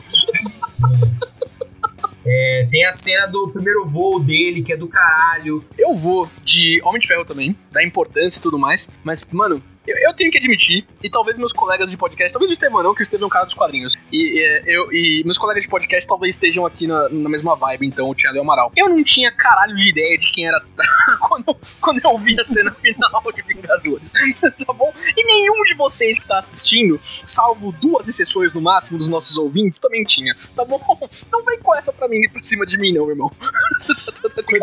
[2.25, 5.63] É, tem a cena do primeiro voo dele, que é do caralho.
[5.77, 9.97] Eu vou de Homem de Ferro também, da importância e tudo mais, mas, mano, eu,
[9.97, 13.01] eu tenho que admitir, e talvez meus colegas de podcast, talvez o Estevão não, que
[13.01, 16.07] o Estevão é um cara dos quadrinhos, e, é, eu, e meus colegas de podcast
[16.07, 18.71] talvez estejam aqui na, na mesma vibe, então, o Thiago e o Amaral.
[18.75, 20.61] Eu não tinha caralho de ideia de quem era
[21.27, 24.13] quando, quando eu vi a cena final de Vingadores,
[24.65, 24.93] tá bom?
[25.15, 29.79] E nenhum de vocês que tá assistindo, salvo duas exceções no máximo dos nossos ouvintes,
[29.79, 30.81] também tinha, tá bom?
[31.31, 33.31] Não vem com essa pra mim, pra cima de mim não, irmão.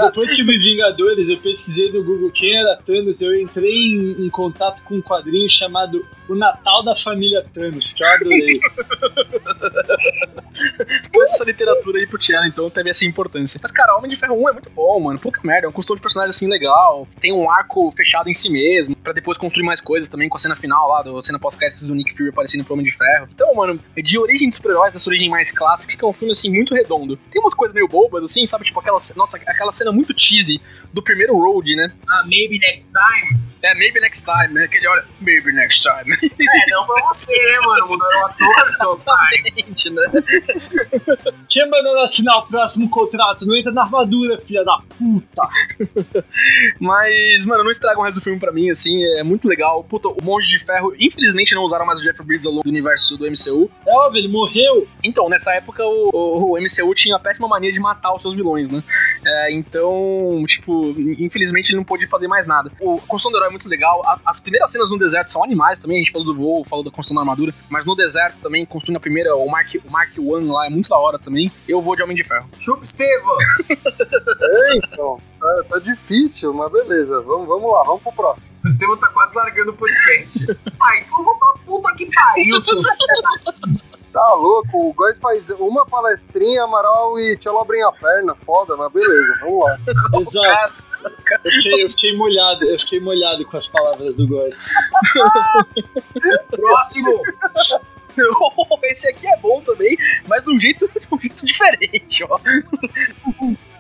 [0.07, 4.27] Depois que eu vi Vingadores, eu pesquisei no Google quem era Thanos, eu entrei em,
[4.27, 8.61] em contato com quadrinho chamado O Natal da Família Thanos, que eu adorei.
[11.21, 13.61] Essa literatura aí pro Tiana, então teve essa importância.
[13.63, 15.19] Mas, cara, Homem de Ferro 1 é muito bom, mano.
[15.19, 17.07] Puta merda, é um construção de personagem assim legal.
[17.21, 20.41] Tem um arco fechado em si mesmo, pra depois construir mais coisas também com a
[20.41, 23.29] cena final lá, do cena pós-créditos do Nick Fury aparecendo pro Homem de Ferro.
[23.33, 26.51] Então, mano, de origem de super-heróis, dessa origem mais clássica, que é um filme assim
[26.51, 27.17] muito redondo.
[27.31, 28.65] Tem umas coisas meio bobas, assim, sabe?
[28.65, 30.61] Tipo aquela, nossa, aquela cena muito cheesy
[30.93, 31.93] do primeiro Road, né?
[32.09, 33.41] Ah, maybe next time.
[33.63, 34.65] É, maybe next time, né?
[34.65, 36.17] Aquele olha, maybe next time.
[36.41, 37.89] É, não pra você, né, mano?
[37.89, 39.45] Mudaram o ator, seu otário.
[39.45, 40.23] Né?
[41.49, 43.47] Quem mandou assinar o próximo contrato?
[43.47, 45.43] Não entra na armadura, filha da puta.
[46.79, 49.83] Mas, mano, não estragam o resto do filme pra mim, assim, é muito legal.
[49.85, 52.71] Puta, o Monge de Ferro, infelizmente não usaram mais o Jeff Bridges ao longo do
[52.71, 53.71] universo do MCU.
[53.87, 54.87] É óbvio, ele morreu.
[55.03, 58.35] Então, nessa época, o, o- o MCU tinha a péssima mania de matar os seus
[58.35, 58.83] vilões, né?
[59.25, 62.71] É, então, tipo, infelizmente ele não pôde fazer mais nada.
[62.81, 64.03] O a construção do herói é muito legal.
[64.07, 65.99] A- as primeiras cenas no deserto são animais também.
[65.99, 67.55] A gente falou do voo, falou da construção da armadura.
[67.69, 70.89] Mas no deserto também, construindo a primeira, o Mark, o Mark One lá é muito
[70.89, 71.51] da hora também.
[71.69, 72.49] Eu vou de Homem de Ferro.
[72.59, 73.37] Chupa, Estevam.
[74.41, 75.19] É, então.
[75.39, 77.21] Tá, tá difícil, mas beleza.
[77.23, 78.55] Vamos, vamos lá, vamos pro próximo.
[78.65, 80.47] O Estevam tá quase largando o podcast.
[80.83, 82.87] Ah, então vou pra puta que pariu, seus
[84.13, 89.39] Tá louco, o Góis faz uma palestrinha, Amaral e Tchalobra a perna, foda, mas beleza,
[89.41, 89.79] vamos lá.
[90.21, 90.90] Exato.
[91.45, 94.57] Eu fiquei, eu fiquei molhado, eu fiquei molhado com as palavras do Góis.
[96.51, 97.23] Próximo.
[98.85, 99.97] Esse aqui é bom também,
[100.27, 102.39] mas de um jeito, de um jeito diferente, ó.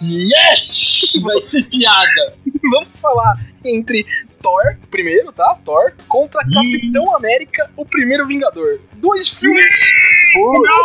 [0.00, 1.20] Yes!
[1.22, 2.34] Vai ser piada.
[2.70, 4.06] Vamos falar entre
[4.40, 5.58] Thor, primeiro, tá?
[5.64, 8.80] Thor, contra Capitão América, o primeiro Vingador.
[9.00, 9.90] Dois filmes.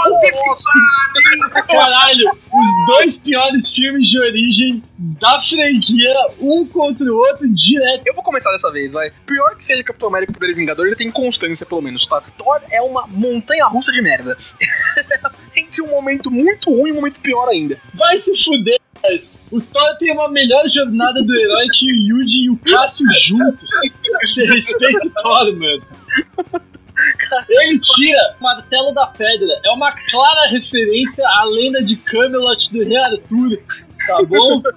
[0.07, 8.07] Antecipado, Caralho, os dois piores filmes de origem da franquia, um contra o outro, direto.
[8.07, 9.11] Eu vou começar dessa vez, vai.
[9.25, 12.21] Pior que seja Capitão América o primeiro Vingador, ele tem constância, pelo menos, tá?
[12.37, 14.35] Thor é uma montanha russa de merda.
[15.55, 17.79] entre um momento muito ruim e um momento pior ainda.
[17.93, 19.29] Vai se fuder, guys.
[19.51, 23.69] O Thor tem uma melhor jornada do herói que o Yuji e o Cássio juntos.
[24.23, 25.83] Você respeita o Thor, mano.
[27.49, 29.59] Ele tira o martelo da pedra.
[29.63, 33.59] É uma clara referência à lenda de Camelot do Rei Arthur.
[34.07, 34.61] Tá bom?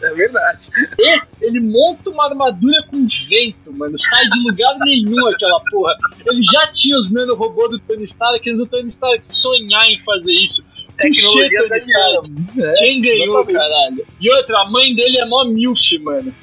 [0.00, 0.68] É verdade.
[0.98, 3.98] E ele monta uma armadura com vento, mano.
[3.98, 5.94] Sai de lugar nenhum aquela porra.
[6.24, 10.32] Ele já tinha os nanorobôs do Tony Stark, eles o Tony Stark sonhar em fazer
[10.32, 10.64] isso.
[10.96, 11.76] Tecnologia da.
[11.76, 13.52] É, Quem ganhou, exatamente.
[13.52, 14.06] caralho?
[14.20, 16.34] E outra, a mãe dele é mó milf, mano.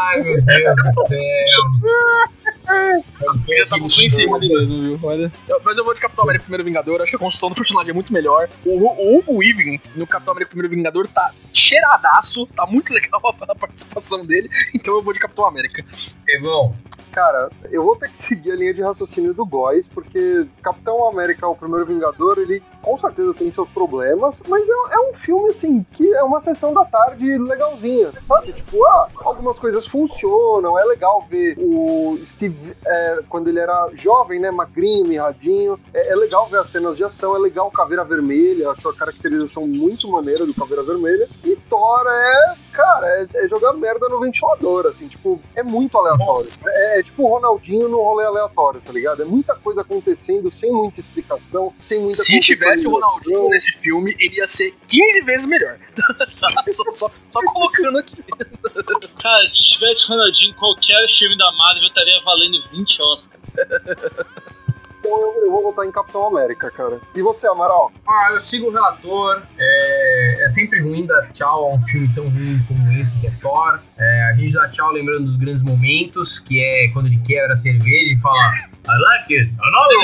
[0.00, 1.62] Ai, meu Deus do céu.
[3.48, 5.00] Ele tá muito em cima mesmo, viu?
[5.02, 5.32] Olha.
[5.48, 7.90] Eu- mas eu vou de Capitão América Primeiro Vingador, acho que a construção do personagem
[7.90, 8.48] é muito melhor.
[8.64, 13.52] O, o Hugo Weaving no Capitão América Primeiro Vingador tá cheiradaço, tá muito legal a,
[13.52, 15.84] a participação dele, então eu vou de Capitão América.
[15.92, 16.74] Estevão,
[17.12, 21.46] Cara, eu vou ter que seguir a linha de raciocínio do Góis, porque Capitão América,
[21.46, 25.84] o primeiro Vingador, ele com certeza tem seus problemas, mas é, é um filme, assim,
[25.92, 28.52] que é uma sessão da tarde legalzinha, sabe?
[28.52, 34.40] Tipo, ah, algumas coisas funcionam, é legal ver o Steve, é, quando ele era jovem,
[34.40, 38.04] né, magrinho, mirradinho, é, é legal ver as cenas de ação, é legal o Caveira
[38.04, 43.48] Vermelha, acho a caracterização muito maneira do Caveira Vermelha, e Thor é, cara, é, é
[43.48, 46.42] jogar merda no ventilador, assim, tipo, é muito aleatório.
[46.66, 49.22] É, é tipo o Ronaldinho no rolê aleatório, tá ligado?
[49.22, 52.90] É muita coisa acontecendo sem muita explicação, sem muita Se tivesse o.
[52.92, 55.78] Ronaldinho nesse filme, ele ia ser 15 vezes melhor.
[55.92, 56.64] Tá?
[56.72, 58.11] Só, só- só colocando aqui.
[59.22, 63.42] Cara, se tivesse Ronaldinho em qualquer filme da Marvel, estaria valendo 20 Oscars.
[65.02, 67.00] Então eu, eu vou votar em Capitão América, cara.
[67.12, 67.90] E você, Amaral?
[68.06, 69.42] ah, eu sigo o relator.
[69.58, 73.32] É, é sempre ruim dar tchau a um filme tão ruim como esse, que é
[73.42, 73.80] Thor.
[73.98, 77.56] É, a gente dá tchau lembrando dos grandes momentos, que é quando ele quebra a
[77.56, 78.38] cerveja e fala
[78.84, 79.98] I like it, another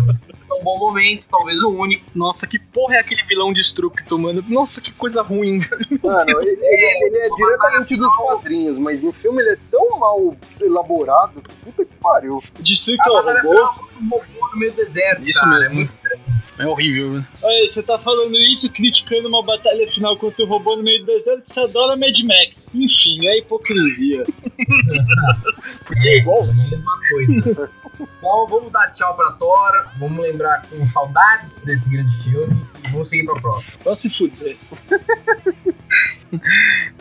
[0.00, 0.18] one.
[0.56, 2.04] É um bom momento, talvez o único.
[2.14, 4.44] Nossa, que porra é aquele vilão destructo, mano?
[4.48, 5.60] Nossa, que coisa ruim.
[6.02, 10.36] Mano, ele, ele- ele é diretamente dos quadrinhos, mas no filme ele é tão mal
[10.62, 12.38] elaborado que puta que pariu.
[12.58, 13.70] O Destructor A batalha robô.
[14.00, 14.04] um
[14.52, 15.52] no meio do deserto, Isso cara.
[15.58, 15.64] mesmo.
[15.66, 16.20] É muito estranho.
[16.58, 17.26] É horrível, né?
[17.42, 21.06] Olha, você tá falando isso, criticando uma batalha final contra o robô no meio do
[21.06, 22.66] deserto, você adora Mad Max.
[22.74, 24.24] Enfim, é hipocrisia.
[25.84, 26.44] Porque é igual.
[26.44, 27.70] É a mesma coisa.
[28.00, 33.08] Então vamos dar tchau pra Thor, vamos lembrar com saudades desse grande filme e vamos
[33.08, 33.76] seguir pra próxima.
[33.84, 34.56] Vai se fuder.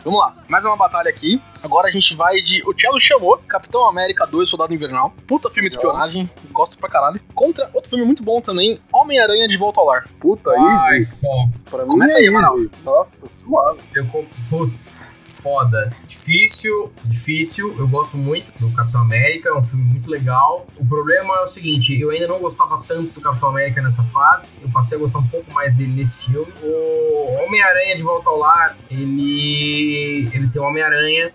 [0.03, 1.41] Vamos lá, mais uma batalha aqui.
[1.63, 2.61] Agora a gente vai de.
[2.67, 5.13] O Cello chamou Capitão América 2, Soldado Invernal.
[5.27, 7.19] Puta filme de espionagem, gosto pra caralho.
[7.33, 10.05] Contra outro filme muito bom também, Homem Homem-Aranha de Volta ao Lar.
[10.19, 11.51] Puta Ai, aí, foda.
[11.69, 12.57] pra mim Começa é aí, Amaral.
[12.59, 12.71] easy.
[12.83, 13.79] Nossa, suave.
[13.95, 15.89] Eu com- Putz, foda.
[16.25, 17.75] Difícil, difícil.
[17.77, 20.65] Eu gosto muito do Capitão América, é um filme muito legal.
[20.75, 24.47] O problema é o seguinte, eu ainda não gostava tanto do Capitão América nessa fase.
[24.59, 26.51] Eu passei a gostar um pouco mais dele nesse filme.
[26.63, 31.31] O Homem-Aranha de Volta ao Lar, ele ele tem o Homem-Aranha.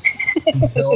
[0.47, 0.93] Então,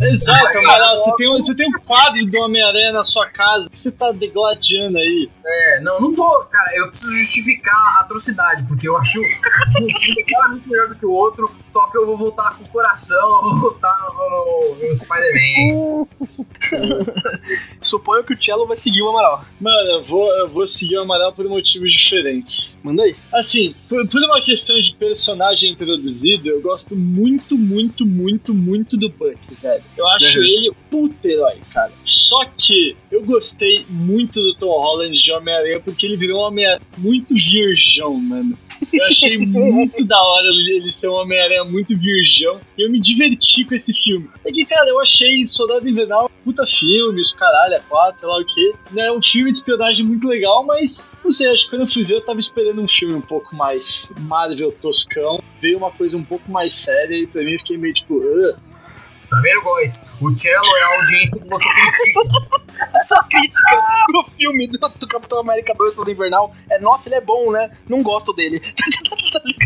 [0.00, 3.78] Exato, Amaral, você tem, um- você tem um quadro do Homem-Aranha na sua casa que
[3.78, 5.30] você tá degladiando aí.
[5.44, 9.20] é, não, não tô, cara, eu preciso justificar a atrocidade, porque eu acho
[9.80, 12.68] um filme claramente melhor do que o outro, só que eu vou voltar com o
[12.68, 16.06] coração, eu vou voltar no, no Spider-Man.
[17.80, 19.44] Suponho que o Cello vai seguir o Amaral.
[19.60, 22.76] Mano, eu vou, eu vou seguir o Amaral por motivos diferentes.
[22.82, 23.14] Manda aí.
[23.34, 29.08] Assim, por, por uma questão de personagem introduzido, eu gosto muito, muito, muito, muito do
[29.08, 29.82] Buck, velho.
[29.96, 30.42] Eu acho Uhum.
[30.42, 31.92] ele puta herói, cara.
[32.04, 36.80] Só que eu gostei muito do Tom Holland de Homem-Aranha porque ele virou um Homem-Aranha
[36.98, 38.56] muito virgão, mano.
[38.92, 42.60] Eu achei muito da hora ele ser um Homem-Aranha muito virgão.
[42.78, 44.28] E eu me diverti com esse filme.
[44.44, 48.28] É que, cara, eu achei Soldado Invernal um puta filme, os caralho, a quatro, sei
[48.28, 48.72] lá o que.
[48.96, 52.04] É um filme de espionagem muito legal, mas não sei, acho que quando eu fui
[52.04, 55.42] ver eu tava esperando um filme um pouco mais Marvel toscão.
[55.60, 58.20] Veio uma coisa um pouco mais séria e pra mim eu fiquei meio tipo.
[59.30, 60.04] Tá vendo, guys?
[60.20, 62.60] O cello é a audiência que você critica.
[62.80, 67.16] A sua crítica pro filme do, do Capitão América 2 do Invernal é: nossa, ele
[67.16, 67.70] é bom, né?
[67.88, 68.60] Não gosto dele.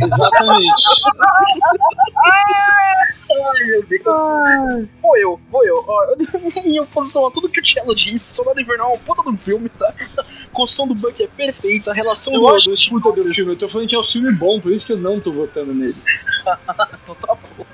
[0.02, 0.82] Exatamente.
[3.30, 4.02] Ai, meu Deus.
[5.00, 5.84] Vou eu, vou eu.
[5.86, 6.14] Ó,
[6.64, 9.68] em oposição a tudo que o Cello disse, Soldado Invernal é um puta um filme,
[9.70, 9.94] tá?
[10.18, 13.52] A construção do Buck é perfeita, a relação Eu do, acho dos puta do filme,
[13.52, 15.74] eu tô falando que é um filme bom, por isso que eu não tô votando
[15.74, 15.96] nele.
[17.02, 17.64] Então tá bom.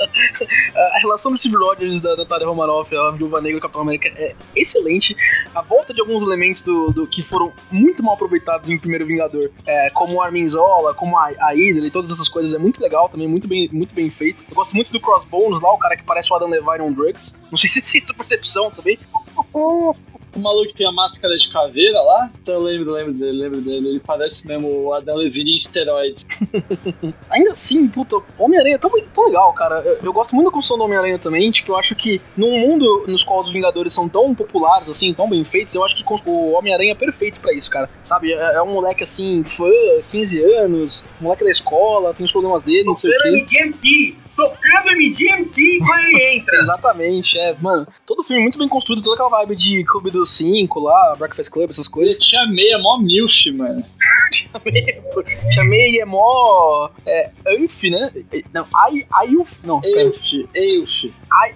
[0.00, 5.16] A relação Steve Rogers da Natália Romanoff, a Viúva Negra e Capitão América é excelente.
[5.54, 9.50] A volta de alguns elementos do, do que foram muito mal aproveitados em Primeiro Vingador,
[9.66, 12.82] é, como o Armin Zola, como a, a Hydra e todas essas coisas, é muito
[12.82, 14.44] legal também, muito bem, muito bem feito.
[14.48, 17.40] Eu gosto muito do Crossbones lá, o cara que parece o Adam Levine on Drugs.
[17.50, 18.98] Não sei se tem essa percepção também.
[20.34, 23.60] O maluco que tem a máscara de caveira lá, então eu lembro, lembro dele, lembro
[23.60, 23.88] dele.
[23.88, 26.24] Ele parece mesmo o Adam Levine em esteroides.
[27.30, 29.80] Ainda assim, puta, Homem-Aranha é tão, tão legal, cara.
[29.80, 31.50] Eu, eu gosto muito da construção do Homem-Aranha também.
[31.50, 35.28] Tipo, eu acho que num mundo nos qual os Vingadores são tão populares, assim, tão
[35.28, 37.88] bem feitos, eu acho que o Homem-Aranha é perfeito pra isso, cara.
[38.02, 38.32] Sabe?
[38.32, 39.68] É, é um moleque assim, fã,
[40.10, 43.28] 15 anos, moleque da escola, tem os problemas dele, não sei o quê.
[43.30, 44.27] MGMT!
[44.38, 46.58] Tocando MGMT quando ele entra!
[46.62, 47.86] Exatamente, é, mano.
[48.06, 51.68] Todo filme muito bem construído, toda aquela vibe de Clube dos Cinco lá, Breakfast Club,
[51.70, 52.18] essas Eu coisas.
[52.20, 53.84] te amei, é mó milf, mano.
[55.52, 56.88] Chamei, é mó.
[57.06, 58.12] É, Anf, né?
[58.52, 59.56] Não, Ai, Aiuf.
[59.64, 59.80] Não.
[59.82, 60.22] Eilf,
[60.54, 61.04] Eilf.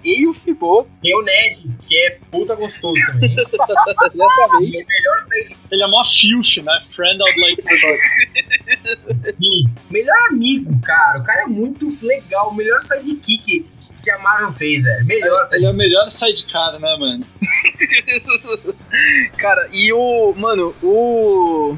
[0.03, 0.85] Eilf, boa.
[1.01, 3.31] Tem o Ned, que é puta gostoso também.
[3.37, 4.81] Exatamente.
[4.81, 6.73] é melhor sair Ele é mó filch, né?
[6.91, 7.69] Friend I'd like to.
[9.89, 11.19] Melhor amigo, cara.
[11.19, 12.49] O cara é muito legal.
[12.51, 13.65] O melhor sidekick
[14.03, 15.05] que a Marvel fez, velho.
[15.05, 15.77] Melhor Ele é o sidekick.
[15.77, 17.25] melhor sidecar, né, mano?
[19.37, 20.33] Cara, e o.
[20.35, 21.77] Mano, o.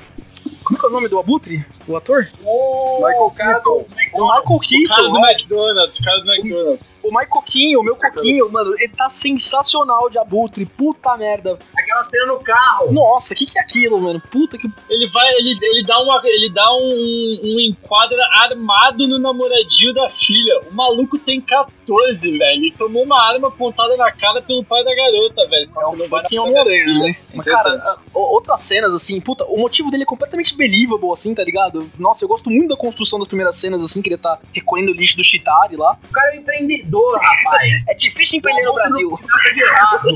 [0.64, 1.66] Como é que é o nome do Abutre?
[1.88, 2.28] O ator?
[2.44, 5.12] O Michael cara do O Michael O cara Keaton.
[5.12, 5.20] do?
[5.20, 6.92] McDonald's, o cara do McDonald's.
[7.06, 10.66] O Michael Coquinho, o meu Coquinho, mano, ele tá sensacional de Abutre.
[10.66, 11.58] Puta merda.
[11.78, 12.92] Aquela cena no carro.
[12.92, 14.22] Nossa, o que, que é aquilo, mano?
[14.32, 14.68] Puta que.
[14.90, 20.10] Ele vai, ele, ele dá, uma, ele dá um, um enquadra armado no namoradinho da
[20.10, 20.62] filha.
[20.70, 22.52] O maluco tem 14, velho.
[22.52, 25.70] Ele tomou uma arma apontada na cara pelo pai da garota, velho.
[25.76, 27.16] É um Você não vai na fucking Homem-Aranha, né?
[27.34, 31.90] Mas, cara, outras cenas, assim, puta, o motivo dele é completamente believable, assim, tá ligado?
[31.98, 34.96] Nossa, eu gosto muito da construção das primeiras cenas, assim, que ele tá recolhendo o
[34.96, 35.98] lixo do Chitari lá.
[36.10, 37.84] O cara é um empreendedor, rapaz.
[37.88, 39.20] É difícil empreender no Brasil.
[39.58, 40.10] Errado.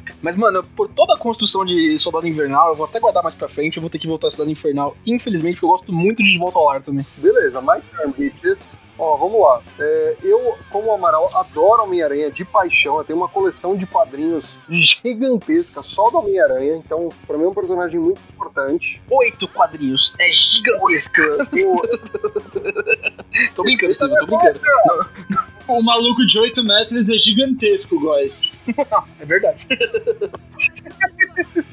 [0.22, 3.48] Mas, mano, por toda a construção de Soldado Invernal, eu vou até guardar mais pra
[3.48, 6.36] frente, eu vou ter que voltar a Soldado Infernal, infelizmente, porque eu gosto muito de
[6.38, 7.06] Volta ao Lar também.
[7.16, 8.84] Beleza, my turn, bitches.
[8.98, 9.62] Ó, vamos lá.
[9.78, 12.98] É, eu, como Amaral, adoro Homem-Aranha de paixão.
[12.98, 16.76] Eu tenho uma coleção de quadrinhos gigantesca só do Homem-Aranha.
[16.76, 19.00] Então, pra mim é um personagem muito importante.
[19.10, 21.22] Oito quadrinhos, é gigantesca.
[21.50, 21.80] O-
[23.56, 24.60] tô brincando, Steven, tô brincando.
[25.70, 28.52] O maluco de 8 metros é gigantesco, guys.
[29.20, 29.66] É verdade.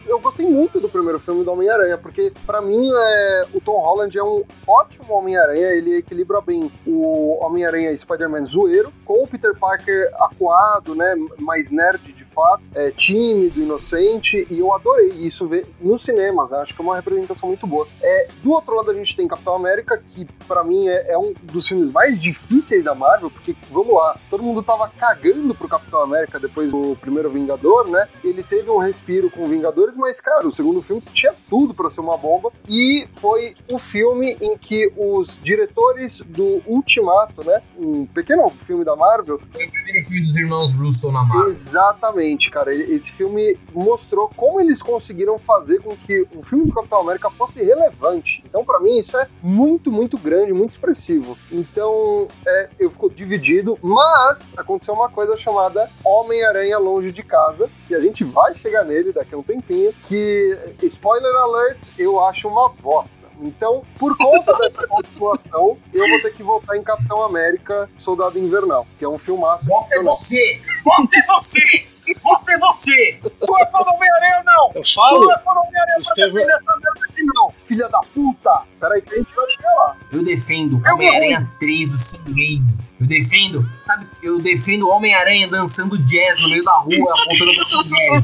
[0.07, 4.17] eu gostei muito do primeiro filme do Homem-Aranha, porque pra mim é, o Tom Holland
[4.17, 10.09] é um ótimo Homem-Aranha, ele equilibra bem o Homem-Aranha Spider-Man zoeiro com o Peter Parker
[10.19, 16.01] acuado, né, mais nerd de fato, é, tímido, inocente, e eu adorei isso ver nos
[16.01, 17.87] cinemas, né, acho que é uma representação muito boa.
[18.01, 21.33] É, do outro lado a gente tem Capitão América, que pra mim é, é um
[21.41, 26.01] dos filmes mais difíceis da Marvel, porque, vamos lá, todo mundo tava cagando pro Capitão
[26.01, 30.51] América depois do primeiro Vingador, né, ele teve um respiro com Vingadores, mas, cara, o
[30.51, 32.51] segundo filme tinha tudo pra ser uma bomba.
[32.67, 37.61] E foi o filme em que os diretores do Ultimato, né?
[37.77, 41.49] Um pequeno filme da Marvel, Foi o primeiro filme dos irmãos Russo na Marvel.
[41.49, 42.73] Exatamente, cara.
[42.73, 47.63] Esse filme mostrou como eles conseguiram fazer com que o filme do Capitão América fosse
[47.63, 48.43] relevante.
[48.45, 51.37] Então, pra mim, isso é muito, muito grande, muito expressivo.
[51.51, 57.95] Então, é, eu fico dividido, mas aconteceu uma coisa chamada Homem-Aranha Longe de Casa, e
[57.95, 62.69] a gente vai chegar nele daqui a um tempinho, que, spoiler alert, eu acho uma
[62.69, 63.17] bosta.
[63.41, 68.87] Então, por conta dessa situação, eu vou ter que votar em Capitão América Soldado Invernal,
[68.97, 69.65] que é um filmaço.
[69.65, 70.61] Bosta é você!
[70.83, 71.87] Bosta é você!
[72.27, 73.19] Bosta é você!
[73.21, 74.71] Tu é fã do Homem-Aranha ou não?
[74.75, 77.99] Eu falo, Tu é fã do Homem-Aranha pra defender essa merda aqui não, filha da
[77.99, 78.63] puta!
[78.81, 79.95] Peraí que a gente vai chegar lá.
[80.11, 82.87] Eu defendo Eu Homem-Aranha 3 do Sam Raimi.
[82.99, 88.23] Eu defendo, sabe, eu defendo Homem-Aranha dançando jazz no meio da rua, apontando pra mulher.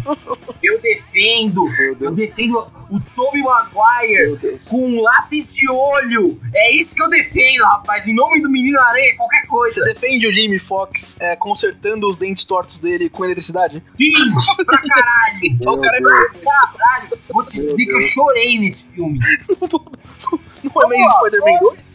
[0.64, 1.68] Eu defendo,
[2.01, 2.58] eu defendo
[2.89, 6.39] o Tobey Maguire com um lápis de olho.
[6.54, 8.08] É isso que eu defendo, rapaz.
[8.08, 9.80] Em nome do Menino Aranha, qualquer coisa.
[9.80, 13.84] Você defende o Jamie Foxx é, consertando os dentes tortos dele com eletricidade?
[13.98, 15.39] Sim, pra caralho.
[15.44, 16.02] Então o cara é.
[16.02, 17.20] Caralho.
[17.30, 19.20] Vou te dizer que eu chorei nesse filme.
[20.64, 21.93] Não é meio Spider-Man 2?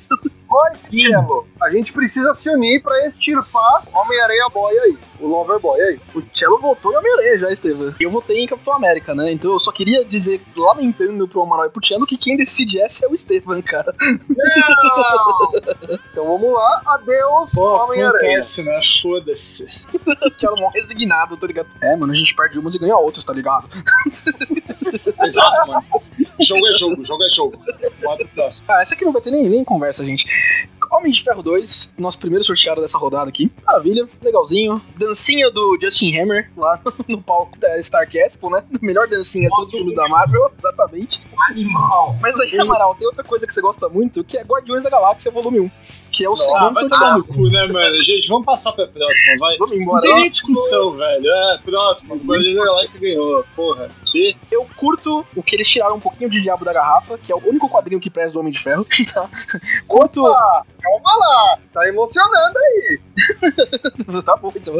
[0.49, 1.47] Vai, Cielo.
[1.61, 6.01] A gente precisa se unir pra extirpar o Homem-Aranha Boy aí, o Lover Boy aí.
[6.15, 7.95] O Cello votou em Homem-Aranha já, Estevam.
[8.01, 9.31] Eu votei em Capitão América, né?
[9.31, 13.05] Então eu só queria dizer, lamentando pro Amaral e pro Cello, que quem decide essa
[13.05, 13.95] é o Estevam, cara.
[14.29, 15.99] Não.
[16.11, 18.39] Então vamos lá, adeus Homem-Aranha.
[18.41, 18.81] acontece, né?
[19.03, 19.65] Foda-se.
[19.95, 21.69] O Cello mó resignado, tá ligado?
[21.81, 23.69] É, mano, a gente perde umas e ganha outras, tá ligado?
[25.25, 25.85] Exato, mano.
[26.41, 27.63] Jogo é jogo, jogo é jogo.
[28.03, 28.65] Bota o próximo.
[28.69, 30.25] Ah, essa aqui não vai ter nem, nem conversa, gente.
[30.91, 33.51] Homem de Ferro 2, nosso primeiro sorteado dessa rodada aqui.
[33.66, 34.80] Maravilha, legalzinho.
[34.97, 38.64] Dancinha do Justin Hammer lá no palco da Stark Expo, né?
[38.80, 41.22] Melhor dancinha todos os filmes da Marvel, exatamente.
[41.51, 42.16] Animal.
[42.20, 45.30] Mas aí, Amaral, tem outra coisa que você gosta muito, que é Guardiões da Galáxia
[45.30, 45.70] Volume 1.
[46.11, 47.97] Que é o Ah, segundo vai tomar no cu, né, mano?
[48.05, 49.57] Gente, vamos passar pra próxima, vai.
[49.59, 50.03] Vamos Não embora.
[50.03, 51.27] tem nem discussão, velho.
[51.31, 52.15] É, próximo.
[52.15, 53.45] O Guardiões da Galáxia ganhou.
[53.55, 53.89] Porra.
[54.07, 54.37] Que?
[54.51, 57.43] Eu curto o que eles tiraram um pouquinho de Diabo da Garrafa, que é o
[57.47, 58.87] único quadrinho que presta do Homem de Ferro.
[59.15, 59.29] Tá?
[59.87, 60.27] Curto.
[60.27, 63.01] Ah, calma lá, tá emocionando aí.
[64.25, 64.75] tá bom, então.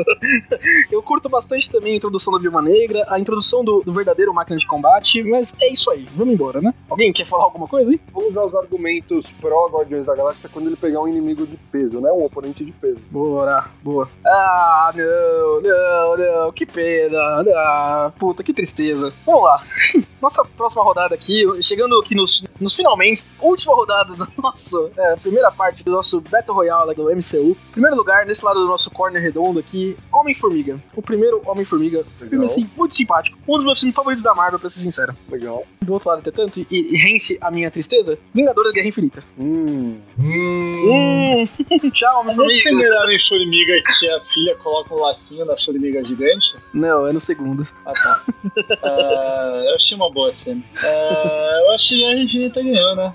[0.91, 4.57] Eu curto bastante também a introdução da Viúva Negra, a introdução do, do verdadeiro máquina
[4.59, 6.07] de combate, mas é isso aí.
[6.15, 6.75] Vamos embora, né?
[6.91, 8.01] Alguém quer falar alguma coisa aí?
[8.13, 12.01] Vamos usar os argumentos pró Guardiões da Galáxia quando ele pegar um inimigo de peso,
[12.01, 12.11] né?
[12.11, 13.05] Um oponente de peso.
[13.11, 14.09] Bora, boa.
[14.27, 17.19] Ah, não, não, não, que pena.
[17.57, 19.13] Ah, puta, que tristeza.
[19.27, 19.63] Vamos lá.
[20.21, 25.51] Nossa próxima rodada aqui, chegando aqui nos, nos finalmente, última rodada do nosso, é, primeira
[25.51, 27.57] parte do nosso Battle Royale do MCU.
[27.71, 30.83] Primeiro lugar, nesse lado do nosso corner redondo aqui, Homem-Formiga.
[30.97, 32.05] O primeiro Homem-Formiga.
[32.29, 33.39] Filme assim, muito simpático.
[33.47, 35.15] Um dos meus filmes favoritos da Marvel, pra ser sincero.
[35.31, 35.65] Legal.
[35.81, 39.25] Do outro lado, entretanto, e, e rende a minha tristeza, Vingadores da Guerra Infinita.
[39.39, 39.99] Hum.
[40.19, 40.19] Hum.
[40.19, 41.08] Hum,
[41.93, 42.05] tchau, Esse
[42.41, 42.63] Homem-Formiga.
[42.63, 46.55] primeiro Homem-Formiga que a filha coloca um lacinho na formiga gigante?
[46.73, 47.67] Não, é no segundo.
[47.85, 48.25] Ah, tá.
[48.83, 50.63] Ah, eu achei uma boa cena.
[50.83, 53.15] Ah, eu acho que a Infinita ganhou, né?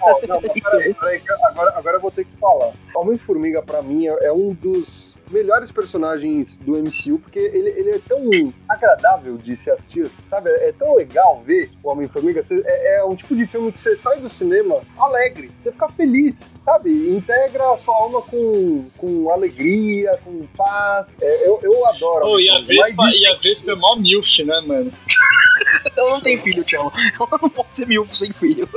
[0.00, 2.72] Ó, não, peraí, peraí, agora, agora eu vou ter que falar.
[2.94, 7.98] Homem-Formiga, pra mim, é é um dos melhores personagens do MCU, porque ele, ele é
[7.98, 8.20] tão
[8.68, 10.50] agradável de se assistir, sabe?
[10.50, 12.40] É tão legal ver o Homem-Formiga.
[12.64, 16.50] É, é um tipo de filme que você sai do cinema alegre, você fica feliz,
[16.60, 16.91] sabe?
[16.92, 21.14] Integra a sua alma com, com alegria, com paz.
[21.20, 22.26] É, eu, eu adoro.
[22.26, 24.92] Oh, e a Vespa, e a Vespa é mó milf, né, mano?
[25.96, 26.92] Ela não tem filho, Tchau.
[27.18, 28.68] Ela não pode ser milfo sem filho.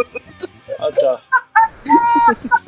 [0.80, 1.22] Ah, tá.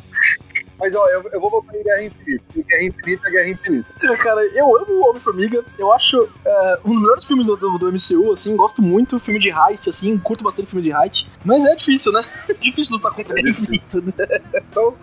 [0.78, 2.44] Mas ó, eu, eu vou voltar em Guerra Infinita.
[2.56, 4.16] Em Guerra Infinita é Guerra Infinita.
[4.18, 5.64] Cara, eu amo o Homem-Formiga.
[5.76, 8.54] Eu acho é, um dos melhores filmes do, do, do MCU, assim.
[8.56, 9.18] Gosto muito.
[9.18, 10.16] Filme de height, assim.
[10.18, 11.28] Curto bastante filme de height.
[11.44, 12.24] Mas é difícil, né?
[12.48, 14.12] É difícil lutar contra a Guerra Infinita, né?
[14.70, 14.94] Então,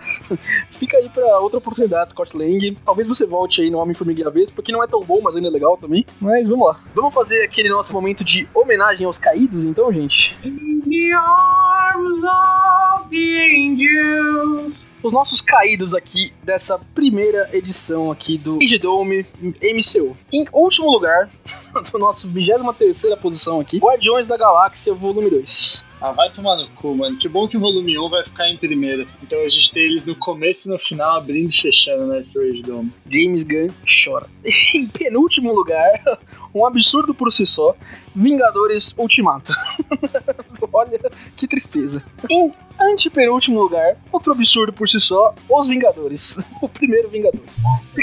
[0.71, 2.77] fica aí pra outra oportunidade, Scott Lang.
[2.85, 5.35] Talvez você volte aí no Homem-Formiga e a vez, porque não é tão bom, mas
[5.35, 6.05] ainda é legal também.
[6.21, 6.79] Mas vamos lá.
[6.93, 10.37] Vamos fazer aquele nosso momento de homenagem aos caídos, então, gente?
[10.41, 14.94] The arms of the angels.
[15.07, 20.17] Os nossos caídos aqui dessa primeira edição aqui do Dome MCU.
[20.33, 21.29] Em último lugar,
[21.91, 25.89] do nosso 23 posição aqui, Guardiões da Galáxia Volume 2.
[26.01, 27.17] Ah, vai tomar no cu, mano.
[27.17, 29.07] Que bom que o volume 1 vai ficar em primeiro.
[29.23, 32.37] Então a gente tem eles no começo e no final, abrindo e fechando, né, esse
[32.37, 32.91] Rage Dome.
[33.09, 33.69] James Gunn
[34.03, 34.27] chora.
[34.75, 36.01] Em penúltimo lugar,
[36.53, 37.75] um absurdo por si só,
[38.15, 39.53] Vingadores Ultimato.
[40.73, 40.99] Olha
[41.35, 42.03] que tristeza.
[42.29, 46.43] Em antepenúltimo lugar, outro absurdo por si só, Os Vingadores.
[46.61, 47.41] O primeiro Vingador.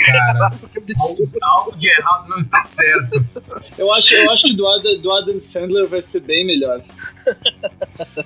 [0.06, 1.38] Cara, que absurdo.
[1.42, 3.24] algo de errado não está certo.
[3.76, 6.80] Eu acho, eu acho que do Adam, do Adam Sandler vai ser bem melhor.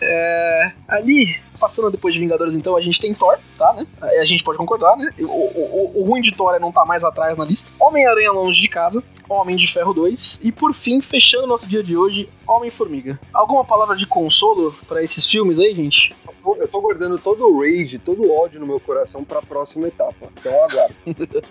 [0.00, 3.86] É, ali, passando depois de Vingadores, então, a gente tem Thor, tá, né?
[4.00, 5.12] A gente pode concordar, né?
[5.18, 7.72] O, o, o, ruim de Thor é não tá mais atrás na lista.
[7.78, 11.96] Homem-Aranha Longe de Casa, Homem de Ferro 2 e, por fim, fechando nosso dia de
[11.96, 13.18] hoje, Homem-Formiga.
[13.32, 16.14] Alguma palavra de consolo pra esses filmes aí, gente?
[16.46, 20.28] Eu tô- guardando todo o rage, todo o ódio no meu coração pra próxima etapa.
[20.38, 20.94] Então aguardo.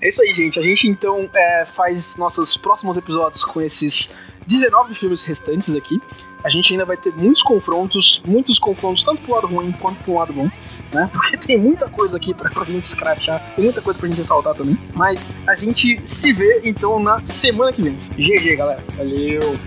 [0.00, 0.58] É isso aí, gente.
[0.58, 4.14] A gente então é, faz nossos próximos episódios com esses
[4.46, 5.98] 19 filmes restantes aqui.
[6.42, 10.12] A gente ainda vai ter muitos confrontos, muitos confrontos, tanto pro lado ruim quanto pro
[10.14, 10.50] lado bom,
[10.92, 11.08] né?
[11.12, 14.54] Porque tem muita coisa aqui pra, pra gente escrachar, tem muita coisa pra gente ressaltar
[14.54, 14.76] também.
[14.94, 17.94] Mas a gente se vê então na semana que vem.
[18.18, 18.84] GG, galera.
[18.96, 19.58] Valeu.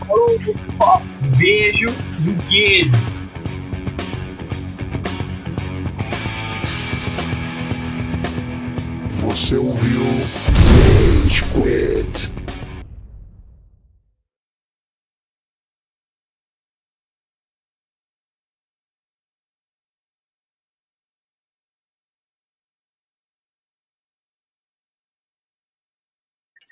[1.36, 1.88] Beijo
[2.24, 2.91] no queijo.
[9.28, 9.99] Você ouviu
[11.21, 12.32] Rage Quit.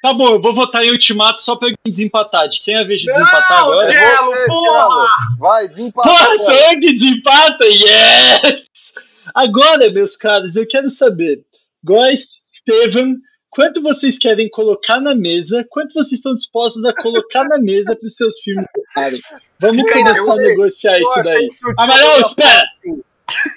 [0.02, 2.48] Tá bom, eu vou votar em Ultimato só pra alguém desempatar.
[2.48, 3.86] De quem é a vez de desempatar Não, agora?
[3.86, 5.08] Cello, Você, porra!
[5.40, 6.10] Vai, desempata.
[6.10, 7.66] Porra, sou eu que desempata?
[7.66, 8.94] Yes!
[9.34, 11.44] Agora, meus caros, eu quero saber,
[11.86, 13.18] Góis, Steven,
[13.52, 18.08] quanto vocês querem colocar na mesa, quanto vocês estão dispostos a colocar na mesa para
[18.08, 19.22] os seus filmes tocarem?
[19.60, 21.50] Vamos Fica aí na começar a negociar Eu isso daí.
[21.78, 22.64] Amarelo, ia espera!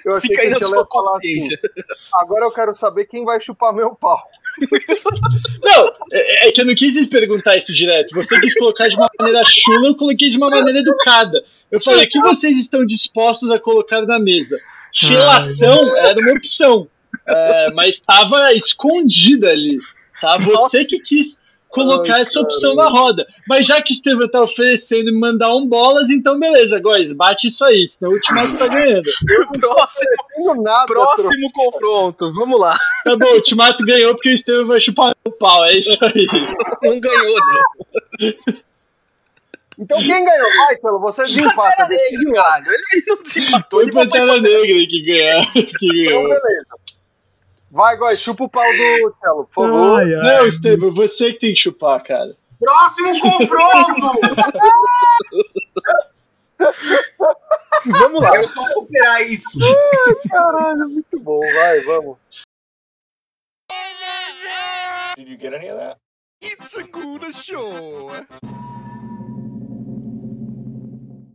[0.05, 1.39] Eu achei Fica que aí na sua ia falar assim.
[2.15, 4.21] Agora eu quero saber quem vai chupar meu pau.
[5.63, 8.13] Não, é, é que eu não quis perguntar isso direto.
[8.13, 11.43] Você quis colocar de uma maneira chula, eu coloquei de uma maneira educada.
[11.71, 14.59] Eu falei, o que vocês estão dispostos a colocar na mesa?
[14.91, 16.87] Chelação era uma opção,
[17.25, 19.77] é, mas estava escondida ali.
[20.21, 20.37] Tá?
[20.37, 21.39] Você que quis
[21.69, 23.25] colocar Ai, essa opção na roda.
[23.47, 27.47] Mas já que o Estevam tá oferecendo me mandar um bolas, então beleza, Góis, bate
[27.47, 29.09] isso aí, senão o Ultimato tá ganhando.
[29.59, 32.33] Próximo, nada, próximo confronto.
[32.33, 32.75] Vamos lá.
[33.03, 36.25] Tá bom, o Ultimato ganhou porque o Estevam vai chupar o pau, é isso aí.
[36.83, 38.33] Não ganhou, não.
[39.77, 40.49] Então quem ganhou?
[40.57, 41.83] Vai, Pelo, você desempata.
[41.83, 42.73] Pantera Negra.
[42.91, 43.81] Ele não desempatou.
[43.81, 45.43] Foi Pantera Negra que ganhou.
[45.53, 46.23] Que Então, ganhou.
[46.23, 46.67] beleza.
[47.71, 50.05] Vai, Gói, chupa o pau do Telo, por favor.
[50.05, 52.35] Não, Estevam, você que tem que chupar, cara.
[52.59, 54.19] Próximo confronto!
[57.85, 58.31] Vamos lá.
[58.31, 59.59] Quero só superar isso.
[60.29, 61.39] Caralho, muito bom.
[61.39, 62.17] Vai, vamos.
[66.41, 68.11] It's a good show.